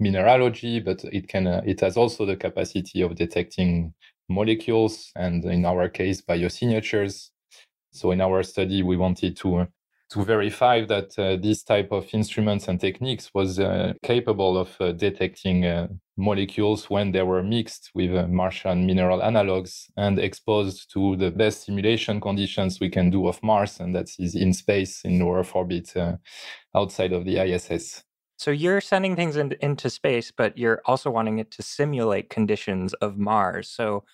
mineralogy, 0.00 0.80
but 0.80 1.04
it 1.12 1.28
can 1.28 1.46
uh, 1.46 1.62
it 1.64 1.80
has 1.80 1.96
also 1.96 2.26
the 2.26 2.36
capacity 2.36 3.02
of 3.02 3.14
detecting 3.14 3.94
molecules 4.28 5.12
and 5.16 5.44
in 5.44 5.64
our 5.64 5.88
case 5.88 6.22
biosignatures. 6.22 7.30
So 7.92 8.12
in 8.12 8.20
our 8.20 8.42
study, 8.42 8.82
we 8.82 8.96
wanted 8.96 9.36
to 9.38 9.66
to 10.10 10.24
verify 10.24 10.84
that 10.84 11.16
uh, 11.18 11.36
this 11.36 11.62
type 11.62 11.92
of 11.92 12.08
instruments 12.12 12.66
and 12.66 12.80
techniques 12.80 13.30
was 13.32 13.60
uh, 13.60 13.92
capable 14.02 14.58
of 14.58 14.76
uh, 14.80 14.90
detecting 14.90 15.64
uh, 15.64 15.86
molecules 16.16 16.90
when 16.90 17.12
they 17.12 17.22
were 17.22 17.44
mixed 17.44 17.90
with 17.94 18.12
uh, 18.12 18.26
Martian 18.26 18.86
mineral 18.86 19.20
analogs 19.20 19.84
and 19.96 20.18
exposed 20.18 20.92
to 20.92 21.14
the 21.16 21.30
best 21.30 21.64
simulation 21.64 22.20
conditions 22.20 22.80
we 22.80 22.88
can 22.90 23.08
do 23.10 23.28
of 23.28 23.40
Mars, 23.42 23.78
and 23.78 23.94
that 23.94 24.08
is 24.18 24.34
in 24.34 24.52
space 24.52 25.02
in 25.04 25.22
Earth 25.22 25.54
orbit 25.54 25.94
outside 26.74 27.12
of 27.12 27.24
the 27.24 27.38
ISS. 27.38 28.02
So 28.40 28.50
you're 28.50 28.80
sending 28.80 29.16
things 29.16 29.36
in, 29.36 29.54
into 29.60 29.90
space, 29.90 30.32
but 30.34 30.56
you're 30.56 30.80
also 30.86 31.10
wanting 31.10 31.40
it 31.40 31.50
to 31.50 31.62
simulate 31.62 32.30
conditions 32.30 32.94
of 32.94 33.18
Mars. 33.18 33.68
So 33.68 34.04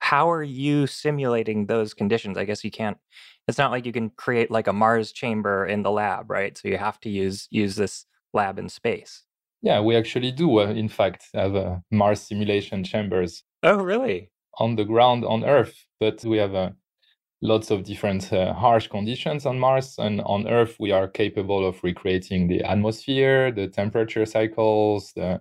how 0.00 0.28
are 0.28 0.42
you 0.42 0.88
simulating 0.88 1.66
those 1.66 1.94
conditions? 1.94 2.36
I 2.36 2.46
guess 2.46 2.64
you 2.64 2.72
can't. 2.72 2.98
It's 3.46 3.58
not 3.58 3.70
like 3.70 3.86
you 3.86 3.92
can 3.92 4.10
create 4.10 4.50
like 4.50 4.66
a 4.66 4.72
Mars 4.72 5.12
chamber 5.12 5.64
in 5.64 5.84
the 5.84 5.92
lab, 5.92 6.32
right? 6.32 6.58
So 6.58 6.66
you 6.66 6.78
have 6.78 6.98
to 7.02 7.08
use 7.08 7.46
use 7.52 7.76
this 7.76 8.06
lab 8.34 8.58
in 8.58 8.68
space. 8.68 9.22
Yeah, 9.62 9.80
we 9.80 9.94
actually 9.94 10.32
do. 10.32 10.58
Uh, 10.58 10.70
in 10.70 10.88
fact, 10.88 11.26
have 11.32 11.54
uh, 11.54 11.76
Mars 11.92 12.22
simulation 12.22 12.82
chambers. 12.82 13.44
Oh, 13.62 13.76
really? 13.76 14.32
On 14.58 14.74
the 14.74 14.84
ground 14.84 15.24
on 15.24 15.44
Earth, 15.44 15.86
but 16.00 16.24
we 16.24 16.38
have 16.38 16.54
a 16.54 16.74
lots 17.46 17.70
of 17.70 17.84
different 17.84 18.32
uh, 18.32 18.52
harsh 18.52 18.88
conditions 18.88 19.46
on 19.46 19.58
Mars. 19.58 19.96
And 19.98 20.20
on 20.22 20.48
Earth, 20.48 20.76
we 20.78 20.90
are 20.90 21.08
capable 21.08 21.66
of 21.66 21.82
recreating 21.82 22.48
the 22.48 22.62
atmosphere, 22.64 23.52
the 23.52 23.68
temperature 23.68 24.26
cycles, 24.26 25.12
the, 25.14 25.40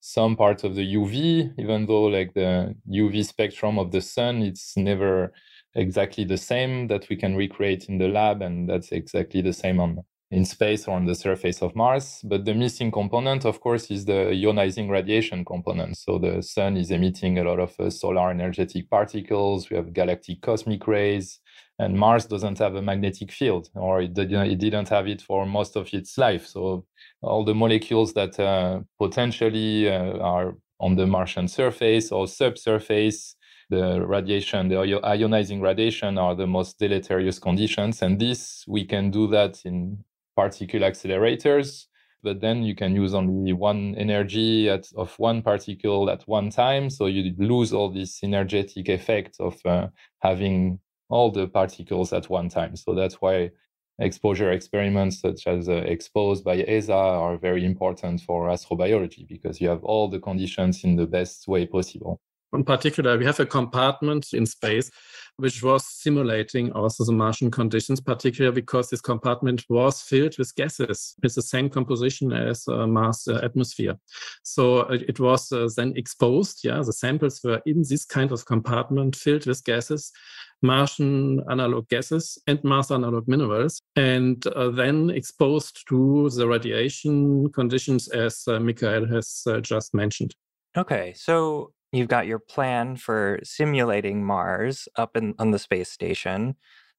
some 0.00 0.36
parts 0.36 0.64
of 0.64 0.74
the 0.74 0.94
UV, 0.94 1.54
even 1.58 1.86
though 1.86 2.04
like 2.04 2.34
the 2.34 2.74
UV 2.90 3.24
spectrum 3.24 3.78
of 3.78 3.92
the 3.92 4.00
sun, 4.00 4.42
it's 4.42 4.76
never 4.76 5.32
exactly 5.74 6.24
the 6.24 6.36
same 6.36 6.88
that 6.88 7.08
we 7.08 7.16
can 7.16 7.36
recreate 7.36 7.88
in 7.88 7.98
the 7.98 8.08
lab. 8.08 8.42
And 8.42 8.68
that's 8.68 8.92
exactly 8.92 9.40
the 9.40 9.52
same 9.52 9.80
on 9.80 10.02
in 10.34 10.44
space 10.44 10.88
or 10.88 10.96
on 10.96 11.06
the 11.06 11.14
surface 11.14 11.62
of 11.62 11.76
Mars. 11.76 12.20
But 12.24 12.44
the 12.44 12.54
missing 12.54 12.90
component, 12.90 13.44
of 13.44 13.60
course, 13.60 13.90
is 13.90 14.04
the 14.04 14.32
ionizing 14.32 14.90
radiation 14.90 15.44
component. 15.44 15.96
So 15.96 16.18
the 16.18 16.42
sun 16.42 16.76
is 16.76 16.90
emitting 16.90 17.38
a 17.38 17.44
lot 17.44 17.60
of 17.60 17.72
uh, 17.78 17.88
solar 17.90 18.30
energetic 18.30 18.90
particles. 18.90 19.70
We 19.70 19.76
have 19.76 19.92
galactic 19.92 20.40
cosmic 20.40 20.86
rays. 20.86 21.40
And 21.78 21.96
Mars 21.96 22.26
doesn't 22.26 22.58
have 22.58 22.74
a 22.76 22.82
magnetic 22.82 23.32
field, 23.32 23.68
or 23.74 24.02
it, 24.02 24.14
did, 24.14 24.32
it 24.32 24.58
didn't 24.58 24.88
have 24.90 25.08
it 25.08 25.20
for 25.22 25.44
most 25.44 25.76
of 25.76 25.92
its 25.92 26.16
life. 26.16 26.46
So 26.46 26.86
all 27.20 27.44
the 27.44 27.54
molecules 27.54 28.12
that 28.14 28.38
uh, 28.38 28.80
potentially 28.98 29.88
uh, 29.88 30.18
are 30.18 30.56
on 30.78 30.96
the 30.96 31.06
Martian 31.06 31.48
surface 31.48 32.12
or 32.12 32.28
subsurface, 32.28 33.36
the 33.70 34.04
radiation, 34.06 34.68
the 34.68 34.76
ionizing 34.76 35.60
radiation 35.62 36.18
are 36.18 36.34
the 36.34 36.46
most 36.46 36.78
deleterious 36.78 37.38
conditions. 37.38 38.02
And 38.02 38.20
this, 38.20 38.64
we 38.68 38.84
can 38.84 39.10
do 39.10 39.26
that 39.28 39.60
in 39.64 40.04
particle 40.36 40.80
accelerators, 40.80 41.86
but 42.22 42.40
then 42.40 42.62
you 42.62 42.74
can 42.74 42.94
use 42.94 43.14
only 43.14 43.52
one 43.52 43.94
energy 43.96 44.68
at, 44.68 44.86
of 44.96 45.14
one 45.18 45.42
particle 45.42 46.10
at 46.10 46.22
one 46.22 46.50
time. 46.50 46.90
So 46.90 47.06
you 47.06 47.34
lose 47.38 47.72
all 47.72 47.90
this 47.90 48.20
synergetic 48.20 48.88
effect 48.88 49.36
of 49.40 49.54
uh, 49.64 49.88
having 50.20 50.78
all 51.08 51.30
the 51.30 51.46
particles 51.46 52.12
at 52.12 52.28
one 52.30 52.48
time. 52.48 52.76
So 52.76 52.94
that's 52.94 53.16
why 53.16 53.50
exposure 53.98 54.50
experiments 54.50 55.20
such 55.20 55.46
as 55.46 55.68
uh, 55.68 55.74
exposed 55.86 56.44
by 56.44 56.56
ESA 56.62 56.94
are 56.94 57.36
very 57.36 57.64
important 57.64 58.20
for 58.22 58.48
astrobiology 58.48 59.28
because 59.28 59.60
you 59.60 59.68
have 59.68 59.84
all 59.84 60.08
the 60.08 60.18
conditions 60.18 60.82
in 60.84 60.96
the 60.96 61.06
best 61.06 61.46
way 61.46 61.66
possible. 61.66 62.20
In 62.54 62.64
particular, 62.64 63.18
we 63.18 63.24
have 63.24 63.40
a 63.40 63.46
compartment 63.46 64.32
in 64.32 64.46
space 64.46 64.90
which 65.36 65.62
was 65.62 65.84
simulating 65.84 66.70
also 66.72 67.04
the 67.04 67.12
Martian 67.12 67.50
conditions, 67.50 68.00
particularly 68.00 68.54
because 68.54 68.88
this 68.88 69.00
compartment 69.00 69.64
was 69.68 70.00
filled 70.00 70.38
with 70.38 70.54
gases 70.54 71.16
with 71.22 71.34
the 71.34 71.42
same 71.42 71.68
composition 71.68 72.32
as 72.32 72.64
uh, 72.68 72.86
Mars 72.86 73.26
uh, 73.28 73.40
atmosphere. 73.42 73.96
So 74.44 74.80
uh, 74.82 74.98
it 75.08 75.18
was 75.18 75.50
uh, 75.50 75.68
then 75.76 75.94
exposed. 75.96 76.60
Yeah, 76.62 76.82
the 76.84 76.92
samples 76.92 77.40
were 77.42 77.60
in 77.66 77.82
this 77.88 78.04
kind 78.04 78.30
of 78.30 78.46
compartment 78.46 79.16
filled 79.16 79.46
with 79.46 79.64
gases, 79.64 80.12
Martian 80.62 81.40
analog 81.50 81.88
gases 81.88 82.38
and 82.46 82.62
Mars 82.62 82.92
analog 82.92 83.26
minerals, 83.26 83.80
and 83.96 84.46
uh, 84.46 84.70
then 84.70 85.10
exposed 85.10 85.84
to 85.88 86.30
the 86.30 86.46
radiation 86.46 87.50
conditions 87.50 88.06
as 88.08 88.44
uh, 88.46 88.58
Mickael 88.58 89.12
has 89.12 89.44
just 89.62 89.94
mentioned. 89.94 90.34
Okay, 90.76 91.12
so 91.16 91.72
you've 91.96 92.08
got 92.08 92.26
your 92.26 92.38
plan 92.38 92.96
for 92.96 93.38
simulating 93.42 94.24
Mars 94.24 94.88
up 94.96 95.16
in, 95.16 95.34
on 95.38 95.50
the 95.50 95.58
space 95.58 95.90
station. 95.90 96.56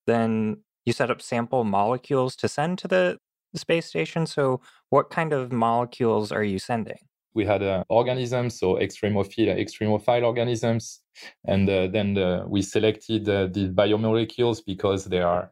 Then 0.07 0.57
you 0.85 0.93
set 0.93 1.11
up 1.11 1.21
sample 1.21 1.63
molecules 1.63 2.35
to 2.37 2.47
send 2.47 2.77
to 2.79 2.87
the, 2.87 3.17
space 3.57 3.85
station. 3.85 4.25
So, 4.25 4.61
what 4.89 5.09
kind 5.09 5.33
of 5.33 5.51
molecules 5.51 6.31
are 6.31 6.43
you 6.43 6.59
sending? 6.59 6.97
We 7.33 7.45
had 7.45 7.63
uh, 7.63 7.83
organisms, 7.89 8.59
so 8.59 8.75
extremophile, 8.75 9.57
extremophile 9.59 10.23
organisms, 10.23 11.01
and 11.45 11.69
uh, 11.69 11.87
then 11.87 12.13
the, 12.13 12.45
we 12.47 12.61
selected 12.61 13.27
uh, 13.27 13.47
the 13.47 13.69
biomolecules 13.69 14.61
because 14.65 15.05
they 15.05 15.21
are 15.21 15.51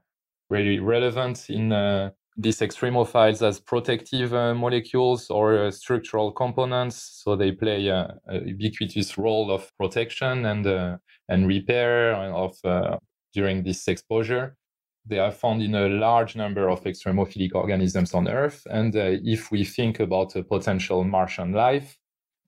really 0.49 0.79
relevant 0.79 1.49
in 1.49 1.73
uh, 1.73 2.11
these 2.37 2.59
extremophiles 2.59 3.45
as 3.47 3.59
protective 3.59 4.33
uh, 4.33 4.53
molecules 4.53 5.29
or 5.29 5.65
uh, 5.65 5.71
structural 5.71 6.31
components. 6.31 7.21
So 7.23 7.35
they 7.35 7.51
play 7.51 7.87
a, 7.87 8.17
a, 8.27 8.39
ubiquitous 8.39 9.17
role 9.17 9.51
of 9.51 9.71
protection 9.77 10.45
and 10.45 10.65
uh, 10.65 10.97
and 11.29 11.47
repair 11.47 12.13
of 12.13 12.55
uh, 12.63 12.97
during 13.33 13.63
this 13.63 13.87
exposure. 13.87 14.55
They 15.05 15.19
are 15.19 15.31
found 15.31 15.61
in 15.61 15.75
a 15.75 15.89
large 15.89 16.35
number 16.35 16.69
of 16.69 16.83
extremophilic 16.83 17.53
organisms 17.53 18.13
on 18.13 18.27
Earth. 18.27 18.65
And 18.69 18.95
uh, 18.95 19.17
if 19.23 19.51
we 19.51 19.65
think 19.65 19.99
about 19.99 20.35
a 20.35 20.43
potential 20.43 21.03
Martian 21.03 21.51
life, 21.51 21.97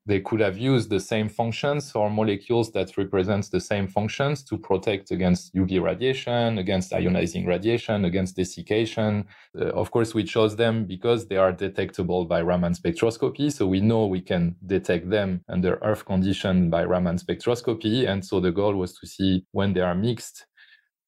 they 0.07 0.19
could 0.19 0.39
have 0.39 0.57
used 0.57 0.89
the 0.89 0.99
same 0.99 1.27
functions 1.27 1.91
or 1.95 2.09
molecules 2.09 2.71
that 2.73 2.95
represents 2.95 3.49
the 3.49 3.59
same 3.59 3.87
functions 3.87 4.43
to 4.43 4.57
protect 4.57 5.09
against 5.09 5.53
UV 5.55 5.81
radiation, 5.81 6.59
against 6.59 6.91
ionizing 6.91 7.47
radiation, 7.47 8.05
against 8.05 8.35
desiccation. 8.35 9.25
Uh, 9.59 9.65
of 9.69 9.89
course, 9.89 10.13
we 10.13 10.23
chose 10.23 10.55
them 10.55 10.85
because 10.85 11.27
they 11.27 11.37
are 11.37 11.51
detectable 11.51 12.25
by 12.25 12.41
Raman 12.41 12.73
spectroscopy. 12.73 13.51
So 13.51 13.65
we 13.65 13.81
know 13.81 14.05
we 14.05 14.21
can 14.21 14.55
detect 14.67 15.09
them 15.09 15.41
under 15.49 15.79
Earth 15.81 16.05
condition 16.05 16.69
by 16.69 16.85
Raman 16.85 17.17
spectroscopy. 17.17 18.07
And 18.07 18.23
so 18.23 18.39
the 18.39 18.51
goal 18.51 18.75
was 18.75 18.93
to 18.99 19.07
see 19.07 19.45
when 19.51 19.73
they 19.73 19.81
are 19.81 19.95
mixed 19.95 20.45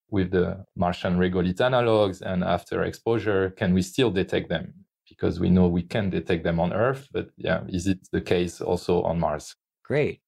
with 0.09 0.31
the 0.31 0.65
Martian 0.75 1.17
regolith 1.17 1.57
analogs 1.57 2.21
and 2.21 2.43
after 2.43 2.83
exposure, 2.83 3.51
can 3.51 3.73
we 3.73 3.81
still 3.83 4.09
detect 4.09 4.49
them? 4.49 4.73
Because 5.17 5.39
we 5.39 5.49
know 5.49 5.67
we 5.67 5.83
can 5.83 6.09
detect 6.09 6.43
them 6.43 6.59
on 6.59 6.73
Earth, 6.73 7.07
but 7.11 7.29
yeah, 7.37 7.63
is 7.67 7.87
it 7.87 8.07
the 8.11 8.21
case 8.21 8.61
also 8.61 9.01
on 9.03 9.19
Mars? 9.19 9.55
Great. 9.83 10.21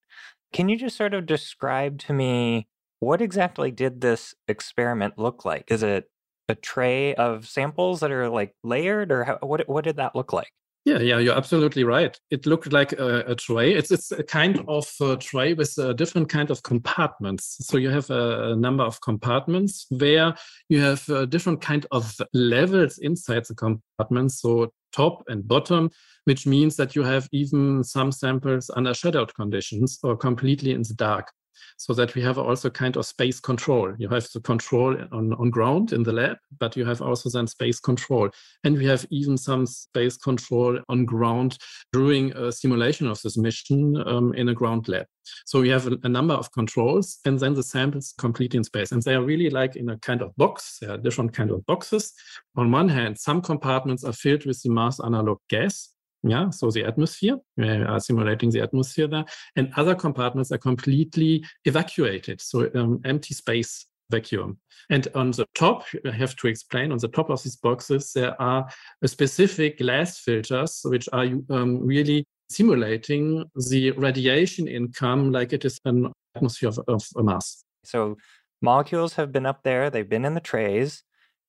Can 0.51 0.67
you 0.67 0.77
just 0.77 0.97
sort 0.97 1.13
of 1.13 1.25
describe 1.25 1.99
to 1.99 2.13
me 2.13 2.67
what 2.99 3.21
exactly 3.21 3.71
did 3.71 4.01
this 4.01 4.33
experiment 4.47 5.17
look 5.17 5.45
like? 5.45 5.71
Is 5.71 5.83
it 5.83 6.09
a 6.47 6.55
tray 6.55 7.13
of 7.15 7.47
samples 7.47 7.99
that 7.99 8.11
are 8.11 8.29
like 8.29 8.55
layered, 8.63 9.11
or 9.11 9.23
how, 9.23 9.37
what 9.41 9.67
what 9.69 9.83
did 9.83 9.97
that 9.97 10.15
look 10.15 10.33
like? 10.33 10.51
Yeah, 10.85 10.99
yeah, 10.99 11.19
you're 11.19 11.37
absolutely 11.37 11.83
right. 11.83 12.19
It 12.31 12.45
looked 12.45 12.71
like 12.71 12.93
a, 12.93 13.19
a 13.27 13.35
tray. 13.35 13.73
It's 13.73 13.91
it's 13.91 14.11
a 14.11 14.23
kind 14.23 14.63
of 14.67 14.89
a 15.01 15.17
tray 15.17 15.53
with 15.53 15.77
a 15.77 15.93
different 15.93 16.29
kind 16.29 16.49
of 16.49 16.63
compartments. 16.63 17.57
So 17.61 17.77
you 17.77 17.89
have 17.89 18.09
a, 18.09 18.53
a 18.53 18.55
number 18.55 18.83
of 18.83 18.99
compartments 19.01 19.85
where 19.89 20.33
you 20.69 20.81
have 20.81 21.07
a 21.09 21.27
different 21.27 21.61
kind 21.61 21.85
of 21.91 22.15
levels 22.33 22.97
inside 22.97 23.45
the 23.45 23.55
compartments. 23.55 24.41
So 24.41 24.71
top 24.91 25.23
and 25.27 25.47
bottom, 25.47 25.89
which 26.25 26.45
means 26.45 26.75
that 26.75 26.95
you 26.95 27.03
have 27.03 27.27
even 27.31 27.83
some 27.83 28.11
samples 28.11 28.69
under 28.75 28.93
shadowed 28.93 29.33
conditions 29.35 29.99
or 30.03 30.17
completely 30.17 30.71
in 30.71 30.81
the 30.81 30.93
dark 30.95 31.31
so 31.77 31.93
that 31.93 32.15
we 32.15 32.21
have 32.21 32.37
also 32.37 32.69
kind 32.69 32.97
of 32.97 33.05
space 33.05 33.39
control. 33.39 33.93
You 33.97 34.09
have 34.09 34.27
the 34.33 34.41
control 34.41 34.95
on, 35.11 35.33
on 35.33 35.49
ground 35.49 35.93
in 35.93 36.03
the 36.03 36.13
lab, 36.13 36.37
but 36.59 36.75
you 36.75 36.85
have 36.85 37.01
also 37.01 37.29
then 37.29 37.47
space 37.47 37.79
control. 37.79 38.29
And 38.63 38.77
we 38.77 38.85
have 38.85 39.05
even 39.09 39.37
some 39.37 39.65
space 39.65 40.17
control 40.17 40.79
on 40.89 41.05
ground 41.05 41.57
during 41.93 42.35
a 42.35 42.51
simulation 42.51 43.07
of 43.07 43.21
this 43.21 43.37
mission 43.37 43.95
um, 44.07 44.33
in 44.33 44.49
a 44.49 44.53
ground 44.53 44.87
lab. 44.87 45.05
So 45.45 45.61
we 45.61 45.69
have 45.69 45.87
a, 45.87 45.97
a, 46.03 46.09
number 46.09 46.33
of 46.33 46.51
controls 46.51 47.19
and 47.25 47.39
then 47.39 47.53
the 47.53 47.63
samples 47.63 48.13
completely 48.17 48.57
in 48.57 48.63
space. 48.63 48.91
And 48.91 49.03
they 49.03 49.13
are 49.13 49.23
really 49.23 49.49
like 49.49 49.75
in 49.75 49.89
a 49.89 49.97
kind 49.97 50.21
of 50.21 50.35
box. 50.37 50.79
There 50.81 50.91
are 50.91 50.97
different 50.97 51.33
kind 51.33 51.51
of 51.51 51.65
boxes. 51.65 52.13
On 52.55 52.71
one 52.71 52.89
hand, 52.89 53.19
some 53.19 53.41
compartments 53.41 54.03
are 54.03 54.13
filled 54.13 54.45
with 54.45 54.61
the 54.63 54.69
Mars 54.69 54.99
analog 54.99 55.37
gas 55.49 55.89
yeah, 56.23 56.49
so 56.49 56.69
the 56.69 56.83
atmosphere, 56.83 57.37
we 57.57 57.69
are 57.69 57.99
simulating 57.99 58.49
the 58.49 58.61
atmosphere 58.61 59.07
there, 59.07 59.25
and 59.55 59.71
other 59.77 59.95
compartments 59.95 60.51
are 60.51 60.57
completely 60.57 61.43
evacuated, 61.65 62.41
so 62.41 62.69
um, 62.75 62.99
empty 63.05 63.33
space 63.33 63.85
vacuum. 64.09 64.57
And 64.89 65.07
on 65.15 65.31
the 65.31 65.45
top, 65.55 65.85
I 66.05 66.11
have 66.11 66.35
to 66.37 66.47
explain, 66.47 66.91
on 66.91 66.97
the 66.97 67.07
top 67.07 67.29
of 67.29 67.43
these 67.43 67.55
boxes, 67.55 68.11
there 68.13 68.39
are 68.41 68.67
specific 69.05 69.77
glass 69.77 70.19
filters 70.19 70.81
which 70.83 71.07
are 71.13 71.27
um, 71.49 71.79
really 71.79 72.25
simulating 72.49 73.45
the 73.69 73.91
radiation 73.91 74.67
income 74.67 75.31
like 75.31 75.53
it 75.53 75.63
is 75.63 75.79
an 75.85 76.11
atmosphere 76.35 76.69
of, 76.69 76.79
of 76.87 77.03
a 77.15 77.23
Mars. 77.23 77.63
So 77.83 78.17
molecules 78.61 79.13
have 79.13 79.31
been 79.31 79.45
up 79.45 79.63
there, 79.63 79.89
they've 79.89 80.09
been 80.09 80.25
in 80.25 80.33
the 80.33 80.41
trays, 80.41 81.03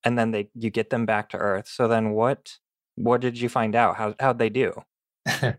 and 0.05 0.19
then 0.19 0.31
they 0.31 0.51
you 0.55 0.71
get 0.71 0.91
them 0.91 1.07
back 1.07 1.31
to 1.31 1.39
Earth. 1.39 1.69
So 1.69 1.89
then 1.89 2.11
what 2.11 2.59
what 2.97 3.21
did 3.21 3.41
you 3.41 3.49
find 3.49 3.75
out? 3.75 3.97
How 3.97 4.15
how'd 4.19 4.39
they 4.39 4.51
do? 4.51 4.73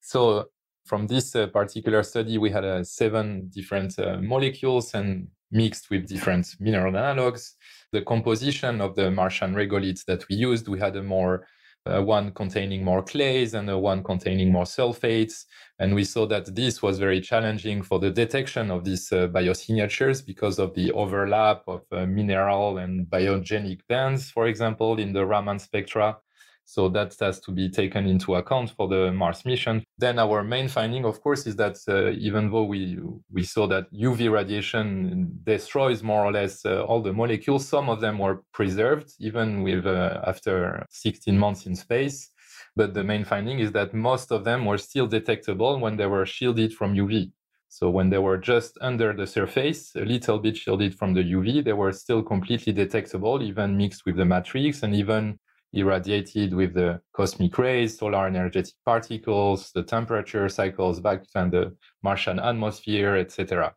so 0.00 0.46
from 0.84 1.06
this 1.06 1.34
uh, 1.34 1.46
particular 1.46 2.02
study, 2.02 2.38
we 2.38 2.50
had 2.50 2.64
uh, 2.64 2.84
seven 2.84 3.48
different 3.48 3.98
uh, 3.98 4.18
molecules 4.20 4.94
and 4.94 5.28
mixed 5.50 5.88
with 5.90 6.06
different 6.06 6.54
mineral 6.60 6.92
analogs. 6.92 7.52
The 7.92 8.02
composition 8.02 8.80
of 8.80 8.94
the 8.96 9.10
Martian 9.10 9.54
regoliths 9.54 10.04
that 10.06 10.28
we 10.28 10.36
used, 10.36 10.68
we 10.68 10.78
had 10.78 10.96
a 10.96 11.02
more 11.02 11.46
uh, 11.86 12.02
one 12.02 12.32
containing 12.32 12.82
more 12.82 13.02
clays 13.02 13.54
and 13.54 13.68
a 13.68 13.78
one 13.78 14.02
containing 14.02 14.50
more 14.50 14.64
sulfates. 14.64 15.44
And 15.78 15.94
we 15.94 16.04
saw 16.04 16.26
that 16.26 16.54
this 16.54 16.82
was 16.82 16.98
very 16.98 17.20
challenging 17.20 17.82
for 17.82 17.98
the 17.98 18.10
detection 18.10 18.70
of 18.70 18.84
these 18.84 19.12
uh, 19.12 19.28
biosignatures 19.28 20.24
because 20.24 20.58
of 20.58 20.74
the 20.74 20.92
overlap 20.92 21.62
of 21.66 21.82
uh, 21.92 22.06
mineral 22.06 22.78
and 22.78 23.06
biogenic 23.06 23.80
bands, 23.88 24.30
for 24.30 24.46
example, 24.46 24.98
in 24.98 25.12
the 25.12 25.26
Raman 25.26 25.58
spectra. 25.58 26.16
So 26.66 26.88
that 26.90 27.14
has 27.20 27.40
to 27.40 27.52
be 27.52 27.68
taken 27.68 28.06
into 28.06 28.34
account 28.36 28.70
for 28.70 28.88
the 28.88 29.12
Mars 29.12 29.44
mission. 29.44 29.84
Then 29.98 30.18
our 30.18 30.42
main 30.42 30.68
finding, 30.68 31.04
of 31.04 31.20
course, 31.20 31.46
is 31.46 31.56
that 31.56 31.76
uh, 31.88 32.10
even 32.12 32.50
though 32.50 32.64
we 32.64 32.98
we 33.30 33.42
saw 33.42 33.66
that 33.68 33.92
UV 33.92 34.30
radiation 34.32 35.38
destroys 35.44 36.02
more 36.02 36.24
or 36.24 36.32
less 36.32 36.64
uh, 36.64 36.82
all 36.84 37.02
the 37.02 37.12
molecules, 37.12 37.68
some 37.68 37.88
of 37.88 38.00
them 38.00 38.18
were 38.18 38.42
preserved 38.52 39.12
even 39.20 39.62
with 39.62 39.86
uh, 39.86 40.20
after 40.26 40.86
16 40.90 41.38
months 41.38 41.66
in 41.66 41.76
space. 41.76 42.30
But 42.76 42.94
the 42.94 43.04
main 43.04 43.24
finding 43.24 43.60
is 43.60 43.70
that 43.72 43.94
most 43.94 44.32
of 44.32 44.44
them 44.44 44.64
were 44.64 44.78
still 44.78 45.06
detectable 45.06 45.78
when 45.78 45.96
they 45.96 46.06
were 46.06 46.26
shielded 46.26 46.72
from 46.72 46.94
UV. 46.94 47.30
So 47.68 47.90
when 47.90 48.08
they 48.10 48.18
were 48.18 48.38
just 48.38 48.78
under 48.80 49.12
the 49.12 49.26
surface, 49.26 49.94
a 49.96 50.04
little 50.04 50.38
bit 50.38 50.56
shielded 50.56 50.94
from 50.96 51.14
the 51.14 51.22
UV, 51.22 51.64
they 51.64 51.72
were 51.72 51.92
still 51.92 52.22
completely 52.22 52.72
detectable, 52.72 53.42
even 53.42 53.76
mixed 53.76 54.06
with 54.06 54.16
the 54.16 54.24
matrix 54.24 54.82
and 54.82 54.94
even 54.94 55.38
irradiated 55.74 56.54
with 56.54 56.74
the 56.74 57.00
cosmic 57.12 57.56
rays, 57.58 57.98
solar 57.98 58.26
energetic 58.26 58.74
particles, 58.84 59.72
the 59.72 59.82
temperature 59.82 60.48
cycles 60.48 61.00
back 61.00 61.24
and 61.34 61.52
the 61.52 61.76
Martian 62.02 62.38
atmosphere, 62.38 63.16
etc. 63.16 63.74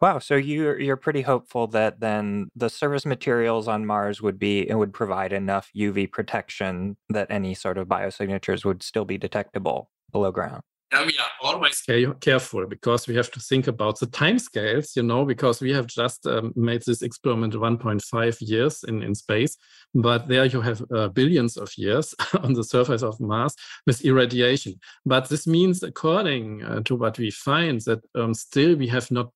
Wow, 0.00 0.18
so 0.18 0.34
you're 0.34 0.78
you're 0.78 0.96
pretty 0.96 1.22
hopeful 1.22 1.66
that 1.68 2.00
then 2.00 2.48
the 2.56 2.68
surface 2.68 3.06
materials 3.06 3.68
on 3.68 3.86
Mars 3.86 4.20
would 4.20 4.38
be 4.38 4.68
it 4.68 4.74
would 4.74 4.92
provide 4.92 5.32
enough 5.32 5.70
UV 5.76 6.10
protection 6.10 6.96
that 7.08 7.28
any 7.30 7.54
sort 7.54 7.78
of 7.78 7.88
biosignatures 7.88 8.64
would 8.64 8.82
still 8.82 9.04
be 9.04 9.18
detectable 9.18 9.90
below 10.12 10.32
ground 10.32 10.62
we 10.92 11.18
are 11.18 11.52
always 11.52 11.82
careful 12.20 12.66
because 12.66 13.08
we 13.08 13.16
have 13.16 13.30
to 13.32 13.40
think 13.40 13.66
about 13.66 13.98
the 13.98 14.06
time 14.06 14.38
scales, 14.38 14.94
you 14.96 15.02
know, 15.02 15.24
because 15.24 15.60
we 15.60 15.72
have 15.72 15.86
just 15.86 16.26
um, 16.26 16.52
made 16.54 16.82
this 16.86 17.02
experiment 17.02 17.54
1.5 17.54 18.36
years 18.40 18.84
in, 18.84 19.02
in 19.02 19.14
space, 19.14 19.56
but 19.94 20.28
there 20.28 20.44
you 20.44 20.60
have 20.60 20.82
uh, 20.94 21.08
billions 21.08 21.56
of 21.56 21.72
years 21.76 22.14
on 22.42 22.52
the 22.52 22.64
surface 22.64 23.02
of 23.02 23.18
Mars 23.20 23.54
with 23.86 24.04
irradiation. 24.04 24.78
But 25.04 25.28
this 25.28 25.46
means, 25.46 25.82
according 25.82 26.62
uh, 26.62 26.80
to 26.82 26.94
what 26.94 27.18
we 27.18 27.30
find, 27.30 27.80
that 27.82 28.04
um, 28.14 28.34
still 28.34 28.76
we 28.76 28.86
have 28.88 29.10
not 29.10 29.30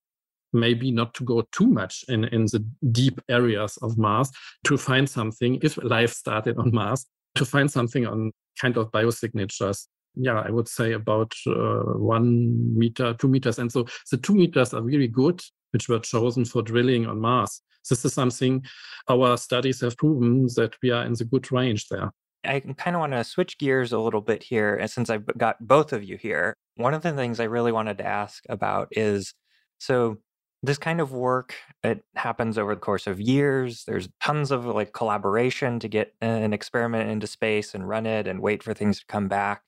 maybe 0.51 0.91
not 0.91 1.13
to 1.13 1.23
go 1.23 1.43
too 1.51 1.67
much 1.67 2.03
in, 2.07 2.23
in 2.25 2.45
the 2.45 2.65
deep 2.91 3.21
areas 3.29 3.77
of 3.81 3.97
Mars 3.97 4.31
to 4.65 4.77
find 4.77 5.07
something, 5.07 5.59
if 5.61 5.77
life 5.83 6.13
started 6.13 6.57
on 6.57 6.71
Mars, 6.73 7.05
to 7.35 7.45
find 7.45 7.69
something 7.69 8.07
on 8.07 8.31
kind 8.59 8.77
of 8.77 8.91
biosignatures 8.91 9.85
yeah, 10.19 10.41
I 10.45 10.51
would 10.51 10.67
say 10.67 10.93
about 10.93 11.33
uh, 11.47 11.97
one 11.97 12.77
meter, 12.77 13.13
two 13.13 13.27
meters. 13.27 13.59
And 13.59 13.71
so 13.71 13.85
the 14.11 14.17
two 14.17 14.35
meters 14.35 14.73
are 14.73 14.81
really 14.81 15.07
good, 15.07 15.41
which 15.71 15.87
were 15.87 15.99
chosen 15.99 16.45
for 16.45 16.61
drilling 16.61 17.05
on 17.07 17.19
Mars. 17.19 17.61
This 17.89 18.05
is 18.05 18.13
something 18.13 18.63
our 19.09 19.37
studies 19.37 19.81
have 19.81 19.97
proven 19.97 20.47
that 20.55 20.75
we 20.83 20.91
are 20.91 21.05
in 21.05 21.13
the 21.13 21.25
good 21.25 21.51
range 21.51 21.87
there. 21.89 22.11
I 22.45 22.59
kind 22.59 22.95
of 22.95 22.99
want 22.99 23.13
to 23.13 23.23
switch 23.23 23.57
gears 23.57 23.91
a 23.91 23.99
little 23.99 24.21
bit 24.21 24.43
here. 24.43 24.75
And 24.75 24.89
since 24.89 25.09
I've 25.09 25.25
got 25.37 25.55
both 25.59 25.91
of 25.93 26.03
you 26.03 26.17
here, 26.17 26.53
one 26.75 26.93
of 26.93 27.01
the 27.01 27.11
things 27.11 27.39
I 27.39 27.45
really 27.45 27.71
wanted 27.71 27.97
to 27.97 28.05
ask 28.05 28.43
about 28.49 28.89
is 28.91 29.33
so 29.79 30.17
this 30.61 30.77
kind 30.77 30.99
of 30.99 31.11
work 31.11 31.55
it 31.83 32.03
happens 32.15 32.57
over 32.57 32.75
the 32.75 32.81
course 32.81 33.07
of 33.07 33.19
years 33.19 33.83
there's 33.85 34.09
tons 34.21 34.51
of 34.51 34.65
like 34.65 34.91
collaboration 34.91 35.79
to 35.79 35.87
get 35.87 36.13
an 36.21 36.53
experiment 36.53 37.09
into 37.09 37.27
space 37.27 37.73
and 37.73 37.87
run 37.87 38.05
it 38.05 38.27
and 38.27 38.41
wait 38.41 38.61
for 38.61 38.73
things 38.73 38.99
to 38.99 39.05
come 39.07 39.27
back 39.27 39.61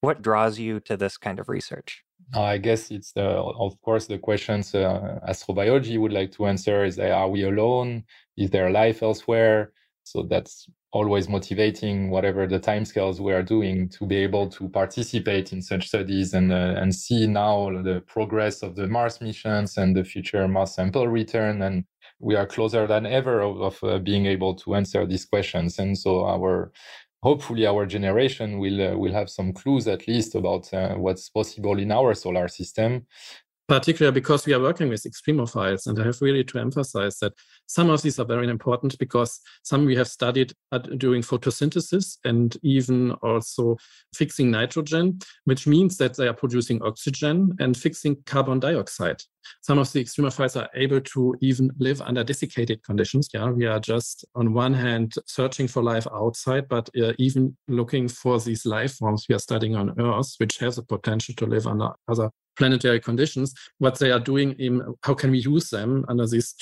what 0.00 0.22
draws 0.22 0.58
you 0.58 0.80
to 0.80 0.96
this 0.96 1.16
kind 1.16 1.38
of 1.38 1.48
research? 1.48 2.04
I 2.34 2.58
guess 2.58 2.90
it's 2.90 3.12
the 3.12 3.26
of 3.26 3.80
course 3.80 4.06
the 4.06 4.18
questions 4.18 4.74
uh, 4.74 5.18
astrobiology 5.26 5.98
would 5.98 6.12
like 6.12 6.32
to 6.32 6.46
answer 6.46 6.84
is 6.84 6.98
are 6.98 7.28
we 7.28 7.44
alone? 7.44 8.04
Is 8.36 8.50
there 8.50 8.70
life 8.70 9.02
elsewhere? 9.02 9.72
So 10.04 10.22
that's 10.22 10.66
always 10.92 11.28
motivating 11.28 12.10
whatever 12.10 12.46
the 12.46 12.58
timescales 12.58 13.20
we 13.20 13.32
are 13.32 13.42
doing 13.42 13.88
to 13.90 14.06
be 14.06 14.16
able 14.16 14.48
to 14.48 14.68
participate 14.68 15.52
in 15.52 15.60
such 15.60 15.88
studies 15.88 16.34
and 16.34 16.52
uh, 16.52 16.74
and 16.76 16.94
see 16.94 17.26
now 17.26 17.70
the 17.82 18.02
progress 18.06 18.62
of 18.62 18.74
the 18.74 18.86
Mars 18.86 19.20
missions 19.20 19.78
and 19.78 19.96
the 19.96 20.04
future 20.04 20.46
Mars 20.48 20.74
sample 20.74 21.08
return 21.08 21.62
and 21.62 21.84
we 22.20 22.34
are 22.34 22.46
closer 22.46 22.86
than 22.86 23.06
ever 23.06 23.40
of, 23.40 23.60
of 23.60 23.84
uh, 23.84 23.98
being 23.98 24.26
able 24.26 24.54
to 24.54 24.74
answer 24.74 25.06
these 25.06 25.24
questions. 25.24 25.78
And 25.78 25.96
so 25.96 26.24
our 26.24 26.72
hopefully 27.22 27.66
our 27.66 27.86
generation 27.86 28.58
will 28.58 28.92
uh, 28.92 28.96
will 28.96 29.12
have 29.12 29.28
some 29.30 29.52
clues 29.52 29.86
at 29.88 30.06
least 30.06 30.34
about 30.34 30.72
uh, 30.72 30.94
what's 30.94 31.28
possible 31.28 31.78
in 31.78 31.90
our 31.92 32.14
solar 32.14 32.48
system 32.48 33.06
particularly 33.68 34.14
because 34.14 34.46
we 34.46 34.54
are 34.54 34.60
working 34.60 34.88
with 34.88 35.04
extremophiles. 35.04 35.86
And 35.86 36.00
I 36.00 36.04
have 36.06 36.22
really 36.22 36.42
to 36.44 36.58
emphasize 36.58 37.18
that 37.18 37.34
some 37.66 37.90
of 37.90 38.00
these 38.00 38.18
are 38.18 38.24
very 38.24 38.48
important 38.48 38.98
because 38.98 39.40
some 39.62 39.84
we 39.84 39.94
have 39.96 40.08
studied 40.08 40.54
doing 40.96 41.20
photosynthesis 41.20 42.16
and 42.24 42.56
even 42.62 43.12
also 43.22 43.76
fixing 44.14 44.50
nitrogen, 44.50 45.18
which 45.44 45.66
means 45.66 45.98
that 45.98 46.16
they 46.16 46.26
are 46.26 46.32
producing 46.32 46.82
oxygen 46.82 47.54
and 47.58 47.76
fixing 47.76 48.16
carbon 48.24 48.58
dioxide. 48.58 49.22
Some 49.60 49.78
of 49.78 49.92
the 49.92 50.02
extremophiles 50.02 50.60
are 50.60 50.68
able 50.74 51.00
to 51.00 51.34
even 51.40 51.70
live 51.78 52.00
under 52.00 52.24
desiccated 52.24 52.82
conditions. 52.82 53.28
Yeah, 53.34 53.50
we 53.50 53.66
are 53.66 53.80
just 53.80 54.24
on 54.34 54.54
one 54.54 54.74
hand 54.74 55.14
searching 55.26 55.68
for 55.68 55.82
life 55.82 56.06
outside, 56.12 56.68
but 56.68 56.88
uh, 57.00 57.12
even 57.18 57.56
looking 57.66 58.08
for 58.08 58.40
these 58.40 58.64
life 58.64 58.94
forms 58.94 59.26
we 59.28 59.34
are 59.34 59.40
studying 59.40 59.76
on 59.76 59.98
Earth, 60.00 60.34
which 60.38 60.58
has 60.58 60.76
the 60.76 60.82
potential 60.82 61.34
to 61.36 61.46
live 61.46 61.66
under 61.66 61.90
other 62.08 62.30
planetary 62.58 63.00
conditions, 63.00 63.54
what 63.78 63.98
they 63.98 64.10
are 64.10 64.20
doing 64.20 64.52
in 64.58 64.82
how 65.02 65.14
can 65.14 65.30
we 65.30 65.38
use 65.38 65.70
them 65.70 66.04
under 66.08 66.26
these 66.26 66.54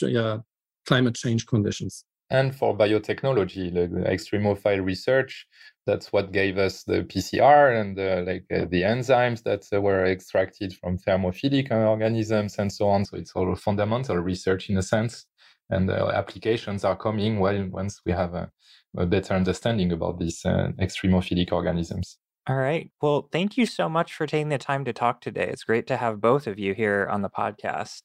climate 0.86 1.14
change 1.16 1.46
conditions. 1.46 2.04
And 2.28 2.54
for 2.54 2.76
biotechnology, 2.76 3.72
the, 3.72 3.86
the 3.86 4.04
extremophile 4.08 4.84
research, 4.84 5.46
that's 5.86 6.12
what 6.12 6.32
gave 6.32 6.58
us 6.58 6.82
the 6.82 7.02
PCR 7.04 7.80
and 7.80 7.96
the, 7.96 8.24
like 8.26 8.44
uh, 8.52 8.66
the 8.68 8.82
enzymes 8.82 9.44
that 9.44 9.64
uh, 9.72 9.80
were 9.80 10.06
extracted 10.06 10.74
from 10.74 10.98
thermophilic 10.98 11.70
organisms 11.70 12.58
and 12.58 12.72
so 12.72 12.88
on. 12.88 13.04
So 13.04 13.16
it's 13.16 13.32
all 13.32 13.54
fundamental 13.54 14.16
research 14.16 14.68
in 14.70 14.76
a 14.76 14.82
sense, 14.82 15.26
and 15.70 15.88
uh, 15.88 16.10
applications 16.12 16.84
are 16.84 16.96
coming 16.96 17.38
well 17.38 17.64
once 17.70 18.00
we 18.04 18.10
have 18.10 18.34
a, 18.34 18.50
a 18.96 19.06
better 19.06 19.34
understanding 19.34 19.92
about 19.92 20.18
these 20.18 20.44
uh, 20.44 20.72
extremophilic 20.80 21.52
organisms. 21.52 22.18
All 22.48 22.56
right. 22.56 22.90
Well, 23.02 23.28
thank 23.32 23.56
you 23.56 23.66
so 23.66 23.88
much 23.88 24.14
for 24.14 24.26
taking 24.26 24.50
the 24.50 24.58
time 24.58 24.84
to 24.84 24.92
talk 24.92 25.20
today. 25.20 25.48
It's 25.48 25.64
great 25.64 25.88
to 25.88 25.96
have 25.96 26.20
both 26.20 26.46
of 26.46 26.60
you 26.60 26.74
here 26.74 27.08
on 27.10 27.22
the 27.22 27.28
podcast. 27.28 28.02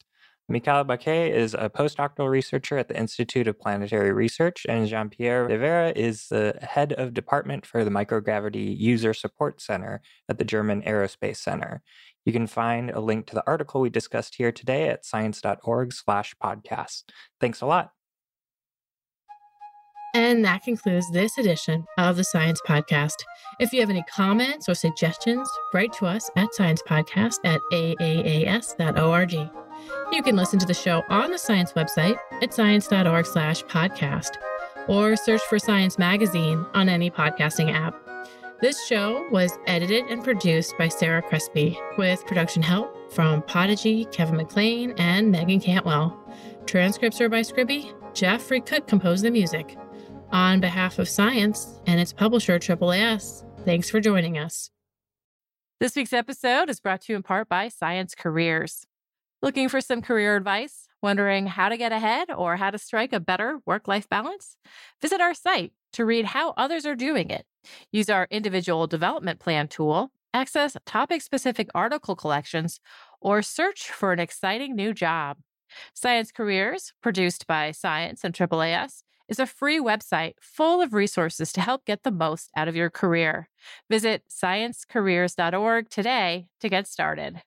Mickael 0.50 0.84
Baqué 0.84 1.30
is 1.30 1.54
a 1.54 1.70
postdoctoral 1.70 2.28
researcher 2.28 2.76
at 2.76 2.88
the 2.88 2.98
Institute 2.98 3.46
of 3.46 3.60
Planetary 3.60 4.12
Research, 4.12 4.66
and 4.68 4.88
Jean 4.88 5.08
Pierre 5.08 5.46
de 5.46 5.56
Vera 5.56 5.92
is 5.94 6.26
the 6.28 6.58
head 6.60 6.92
of 6.94 7.14
department 7.14 7.64
for 7.64 7.84
the 7.84 7.90
Microgravity 7.90 8.76
User 8.76 9.14
Support 9.14 9.60
Center 9.62 10.02
at 10.28 10.38
the 10.38 10.44
German 10.44 10.82
Aerospace 10.82 11.36
Center. 11.36 11.80
You 12.24 12.32
can 12.32 12.48
find 12.48 12.90
a 12.90 13.00
link 13.00 13.26
to 13.28 13.36
the 13.36 13.46
article 13.46 13.80
we 13.80 13.90
discussed 13.90 14.34
here 14.34 14.50
today 14.50 14.88
at 14.88 15.06
science.org/slash 15.06 16.34
podcast. 16.42 17.04
Thanks 17.40 17.60
a 17.60 17.66
lot. 17.66 17.92
And 20.14 20.44
that 20.44 20.62
concludes 20.62 21.10
this 21.10 21.38
edition 21.38 21.86
of 21.96 22.16
the 22.16 22.24
Science 22.24 22.60
Podcast. 22.68 23.14
If 23.58 23.72
you 23.72 23.80
have 23.80 23.88
any 23.88 24.04
comments 24.14 24.68
or 24.68 24.74
suggestions, 24.74 25.48
write 25.72 25.92
to 25.94 26.06
us 26.06 26.30
at 26.36 26.50
sciencepodcast 26.50 27.38
at 27.44 27.60
aaas.org. 27.72 29.32
You 30.12 30.22
can 30.22 30.36
listen 30.36 30.58
to 30.58 30.66
the 30.66 30.74
show 30.74 31.02
on 31.08 31.30
the 31.30 31.38
science 31.38 31.72
website 31.72 32.18
at 32.42 32.52
science.org 32.52 33.24
slash 33.24 33.62
podcast 33.64 34.36
or 34.86 35.16
search 35.16 35.40
for 35.48 35.58
Science 35.58 35.98
Magazine 35.98 36.66
on 36.74 36.88
any 36.90 37.10
podcasting 37.10 37.72
app. 37.72 37.94
This 38.60 38.86
show 38.86 39.26
was 39.30 39.58
edited 39.66 40.04
and 40.04 40.22
produced 40.22 40.76
by 40.78 40.88
Sarah 40.88 41.22
Crespi 41.22 41.78
with 41.96 42.24
production 42.26 42.62
help 42.62 43.12
from 43.12 43.42
Podigy, 43.42 44.04
Kevin 44.12 44.36
McLean, 44.36 44.92
and 44.98 45.32
Megan 45.32 45.60
Cantwell. 45.60 46.16
Transcripts 46.66 47.20
are 47.20 47.28
by 47.28 47.40
Scribie. 47.40 47.92
Jeffrey 48.14 48.60
Cook 48.60 48.86
composed 48.86 49.24
the 49.24 49.30
music. 49.30 49.76
On 50.32 50.60
behalf 50.60 50.98
of 50.98 51.10
Science 51.10 51.78
and 51.86 52.00
its 52.00 52.14
publisher, 52.14 52.58
AAAS, 52.58 53.44
thanks 53.66 53.90
for 53.90 54.00
joining 54.00 54.38
us. 54.38 54.70
This 55.78 55.94
week's 55.94 56.14
episode 56.14 56.70
is 56.70 56.80
brought 56.80 57.02
to 57.02 57.12
you 57.12 57.16
in 57.16 57.22
part 57.22 57.50
by 57.50 57.68
Science 57.68 58.14
Careers. 58.14 58.86
Looking 59.42 59.68
for 59.68 59.82
some 59.82 60.00
career 60.00 60.34
advice? 60.34 60.88
Wondering 61.02 61.48
how 61.48 61.68
to 61.68 61.76
get 61.76 61.92
ahead 61.92 62.30
or 62.30 62.56
how 62.56 62.70
to 62.70 62.78
strike 62.78 63.12
a 63.12 63.20
better 63.20 63.58
work 63.66 63.86
life 63.86 64.08
balance? 64.08 64.56
Visit 65.02 65.20
our 65.20 65.34
site 65.34 65.74
to 65.92 66.06
read 66.06 66.24
how 66.24 66.54
others 66.56 66.86
are 66.86 66.96
doing 66.96 67.28
it. 67.28 67.44
Use 67.90 68.08
our 68.08 68.26
individual 68.30 68.86
development 68.86 69.38
plan 69.38 69.68
tool, 69.68 70.12
access 70.32 70.78
topic 70.86 71.20
specific 71.20 71.68
article 71.74 72.16
collections, 72.16 72.80
or 73.20 73.42
search 73.42 73.90
for 73.90 74.14
an 74.14 74.18
exciting 74.18 74.74
new 74.74 74.94
job. 74.94 75.36
Science 75.92 76.32
Careers, 76.32 76.94
produced 77.02 77.46
by 77.46 77.70
Science 77.70 78.24
and 78.24 78.34
AAAS, 78.34 79.02
is 79.32 79.38
a 79.38 79.46
free 79.46 79.80
website 79.80 80.34
full 80.42 80.82
of 80.82 80.92
resources 80.92 81.52
to 81.54 81.62
help 81.62 81.86
get 81.86 82.02
the 82.02 82.10
most 82.10 82.50
out 82.54 82.68
of 82.68 82.76
your 82.76 82.90
career. 82.90 83.48
Visit 83.88 84.24
sciencecareers.org 84.30 85.88
today 85.88 86.48
to 86.60 86.68
get 86.68 86.86
started. 86.86 87.42